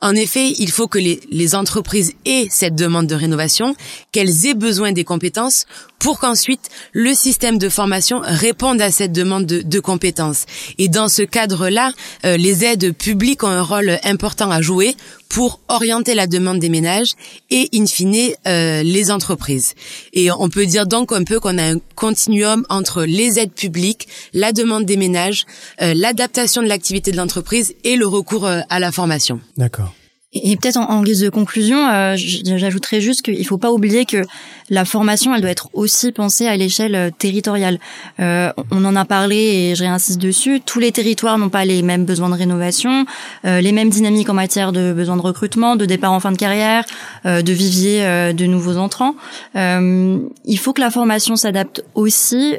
En 0.00 0.14
effet, 0.14 0.52
il 0.58 0.70
faut 0.70 0.86
que 0.86 0.98
les, 0.98 1.18
les, 1.28 1.56
entreprises 1.56 2.12
aient 2.24 2.46
cette 2.50 2.76
demande 2.76 3.08
de 3.08 3.16
rénovation, 3.16 3.74
qu'elles 4.12 4.46
aient 4.46 4.54
besoin 4.54 4.92
des 4.92 5.02
compétences 5.02 5.66
pour 5.98 6.20
qu'ensuite 6.20 6.68
le 6.92 7.14
système 7.14 7.58
de 7.58 7.68
formation 7.68 8.20
réponde 8.22 8.80
à 8.80 8.92
cette 8.92 9.10
demande 9.10 9.44
de, 9.44 9.60
de 9.60 9.80
compétences. 9.80 10.46
Et 10.78 10.88
dans 10.88 11.08
ce 11.08 11.22
cadre-là, 11.22 11.90
euh, 12.24 12.36
les 12.36 12.64
aides 12.64 12.92
publiques 12.96 13.42
ont 13.42 13.48
un 13.48 13.62
rôle 13.62 13.98
important 14.04 14.52
à 14.52 14.62
jouer 14.62 14.94
pour 15.28 15.60
orienter 15.68 16.14
la 16.14 16.26
demande 16.26 16.58
des 16.58 16.68
ménages 16.68 17.12
et, 17.50 17.68
in 17.74 17.86
fine, 17.86 18.32
euh, 18.46 18.82
les 18.82 19.10
entreprises. 19.10 19.74
Et 20.12 20.30
on 20.30 20.48
peut 20.48 20.66
dire 20.66 20.86
donc 20.86 21.12
un 21.12 21.24
peu 21.24 21.40
qu'on 21.40 21.58
a 21.58 21.64
un 21.64 21.78
continuum 21.94 22.64
entre 22.68 23.04
les 23.04 23.38
aides 23.38 23.52
publiques, 23.52 24.08
la 24.32 24.52
demande 24.52 24.84
des 24.84 24.96
ménages, 24.96 25.44
euh, 25.82 25.94
l'adaptation 25.94 26.62
de 26.62 26.68
l'activité 26.68 27.10
de 27.10 27.16
l'entreprise 27.16 27.74
et 27.84 27.96
le 27.96 28.06
recours 28.06 28.46
euh, 28.46 28.60
à 28.70 28.78
la 28.78 28.92
formation. 28.92 29.40
D'accord. 29.56 29.92
Et 30.34 30.56
peut-être 30.56 30.76
en, 30.76 31.02
guise 31.02 31.20
de 31.20 31.30
conclusion, 31.30 31.88
euh, 31.88 32.14
j'ajouterais 32.16 33.00
juste 33.00 33.22
qu'il 33.22 33.46
faut 33.46 33.56
pas 33.56 33.72
oublier 33.72 34.04
que 34.04 34.26
la 34.70 34.84
formation, 34.84 35.34
elle 35.34 35.40
doit 35.40 35.50
être 35.50 35.70
aussi 35.72 36.12
pensée 36.12 36.46
à 36.46 36.56
l'échelle 36.56 36.94
euh, 36.94 37.10
territoriale. 37.16 37.78
Euh, 38.20 38.52
on 38.70 38.84
en 38.84 38.96
a 38.96 39.04
parlé 39.04 39.36
et 39.36 39.74
je 39.74 39.82
réinsiste 39.82 40.20
dessus. 40.20 40.60
Tous 40.64 40.78
les 40.78 40.92
territoires 40.92 41.38
n'ont 41.38 41.48
pas 41.48 41.64
les 41.64 41.82
mêmes 41.82 42.04
besoins 42.04 42.28
de 42.28 42.34
rénovation, 42.34 43.06
euh, 43.46 43.60
les 43.60 43.72
mêmes 43.72 43.88
dynamiques 43.88 44.28
en 44.28 44.34
matière 44.34 44.72
de 44.72 44.92
besoins 44.92 45.16
de 45.16 45.22
recrutement, 45.22 45.76
de 45.76 45.86
départ 45.86 46.12
en 46.12 46.20
fin 46.20 46.32
de 46.32 46.36
carrière, 46.36 46.84
de 47.24 47.52
vivier 47.52 48.32
de 48.32 48.46
nouveaux 48.46 48.76
entrants. 48.76 49.14
il 49.54 50.58
faut 50.58 50.72
que 50.72 50.80
la 50.80 50.90
formation 50.90 51.36
s'adapte 51.36 51.84
aussi 51.94 52.54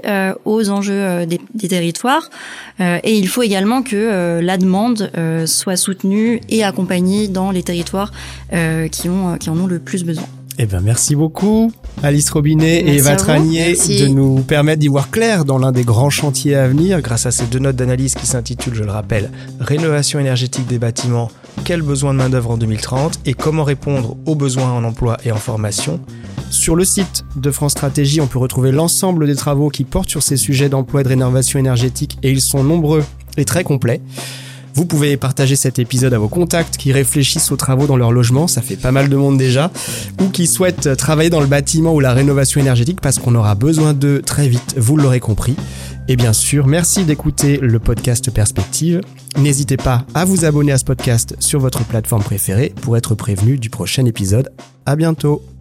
aux 0.45 0.69
enjeux 0.69 1.25
des, 1.25 1.67
territoires 1.67 2.29
et 2.79 3.17
il 3.17 3.27
faut 3.27 3.41
également 3.41 3.81
que 3.81 4.39
la 4.41 4.57
demande 4.57 5.11
soit 5.45 5.75
soutenue 5.75 6.41
et 6.49 6.63
accompagnée 6.63 7.27
dans 7.27 7.51
les 7.51 7.58
territoires 7.63 8.11
qui, 8.91 9.09
ont, 9.09 9.37
qui 9.37 9.49
en 9.49 9.57
ont 9.57 9.67
le 9.67 9.79
plus 9.79 10.03
besoin. 10.03 10.25
Eh 10.61 10.65
ben, 10.65 10.81
merci 10.81 11.15
beaucoup, 11.15 11.71
Alice 12.03 12.29
Robinet 12.29 12.81
et 12.81 12.97
Eva 12.97 13.15
Tranier, 13.15 13.75
de 13.75 14.07
nous 14.07 14.41
permettre 14.41 14.79
d'y 14.79 14.89
voir 14.89 15.09
clair 15.09 15.45
dans 15.45 15.57
l'un 15.57 15.71
des 15.71 15.85
grands 15.85 16.09
chantiers 16.09 16.55
à 16.55 16.67
venir 16.67 17.01
grâce 17.01 17.25
à 17.25 17.31
ces 17.31 17.45
deux 17.45 17.59
notes 17.59 17.77
d'analyse 17.77 18.13
qui 18.13 18.27
s'intitulent, 18.27 18.75
je 18.75 18.83
le 18.83 18.91
rappelle, 18.91 19.31
Rénovation 19.61 20.19
énergétique 20.19 20.67
des 20.67 20.77
bâtiments, 20.77 21.31
quels 21.63 21.81
besoins 21.81 22.13
de 22.13 22.17
main-d'œuvre 22.17 22.51
en 22.51 22.57
2030 22.57 23.21
et 23.25 23.33
comment 23.33 23.63
répondre 23.63 24.17
aux 24.25 24.35
besoins 24.35 24.69
en 24.73 24.83
emploi 24.83 25.15
et 25.23 25.31
en 25.31 25.37
formation? 25.37 26.01
Sur 26.49 26.75
le 26.75 26.83
site 26.83 27.23
de 27.37 27.51
France 27.51 27.71
Stratégie, 27.71 28.19
on 28.19 28.27
peut 28.27 28.39
retrouver 28.39 28.73
l'ensemble 28.73 29.27
des 29.27 29.35
travaux 29.35 29.69
qui 29.69 29.85
portent 29.85 30.09
sur 30.09 30.23
ces 30.23 30.35
sujets 30.35 30.67
d'emploi 30.67 30.99
et 30.99 31.03
de 31.05 31.09
rénovation 31.09 31.57
énergétique 31.57 32.17
et 32.21 32.31
ils 32.31 32.41
sont 32.41 32.65
nombreux 32.65 33.05
et 33.37 33.45
très 33.45 33.63
complets. 33.63 34.01
Vous 34.73 34.85
pouvez 34.85 35.17
partager 35.17 35.55
cet 35.55 35.79
épisode 35.79 36.13
à 36.13 36.19
vos 36.19 36.27
contacts 36.27 36.77
qui 36.77 36.91
réfléchissent 36.91 37.51
aux 37.51 37.57
travaux 37.57 37.87
dans 37.87 37.97
leur 37.97 38.11
logement, 38.11 38.47
ça 38.47 38.61
fait 38.61 38.75
pas 38.75 38.91
mal 38.91 39.09
de 39.09 39.15
monde 39.15 39.37
déjà, 39.37 39.71
ou 40.21 40.29
qui 40.29 40.47
souhaitent 40.47 40.95
travailler 40.95 41.29
dans 41.29 41.41
le 41.41 41.47
bâtiment 41.47 41.93
ou 41.93 41.99
la 41.99 42.13
rénovation 42.13 42.61
énergétique 42.61 43.01
parce 43.01 43.19
qu'on 43.19 43.35
aura 43.35 43.55
besoin 43.55 43.93
d'eux 43.93 44.21
très 44.21 44.47
vite, 44.47 44.75
vous 44.77 44.97
l'aurez 44.97 45.19
compris. 45.19 45.55
Et 46.07 46.15
bien 46.15 46.33
sûr, 46.33 46.65
merci 46.65 47.03
d'écouter 47.03 47.59
le 47.61 47.77
podcast 47.77 48.31
Perspective. 48.31 49.01
N'hésitez 49.37 49.77
pas 49.77 50.05
à 50.15 50.25
vous 50.25 50.43
abonner 50.43 50.71
à 50.71 50.79
ce 50.79 50.85
podcast 50.85 51.35
sur 51.39 51.59
votre 51.59 51.83
plateforme 51.83 52.23
préférée 52.23 52.73
pour 52.81 52.97
être 52.97 53.13
prévenu 53.13 53.57
du 53.57 53.69
prochain 53.69 54.05
épisode. 54.05 54.49
À 54.87 54.95
bientôt! 54.95 55.58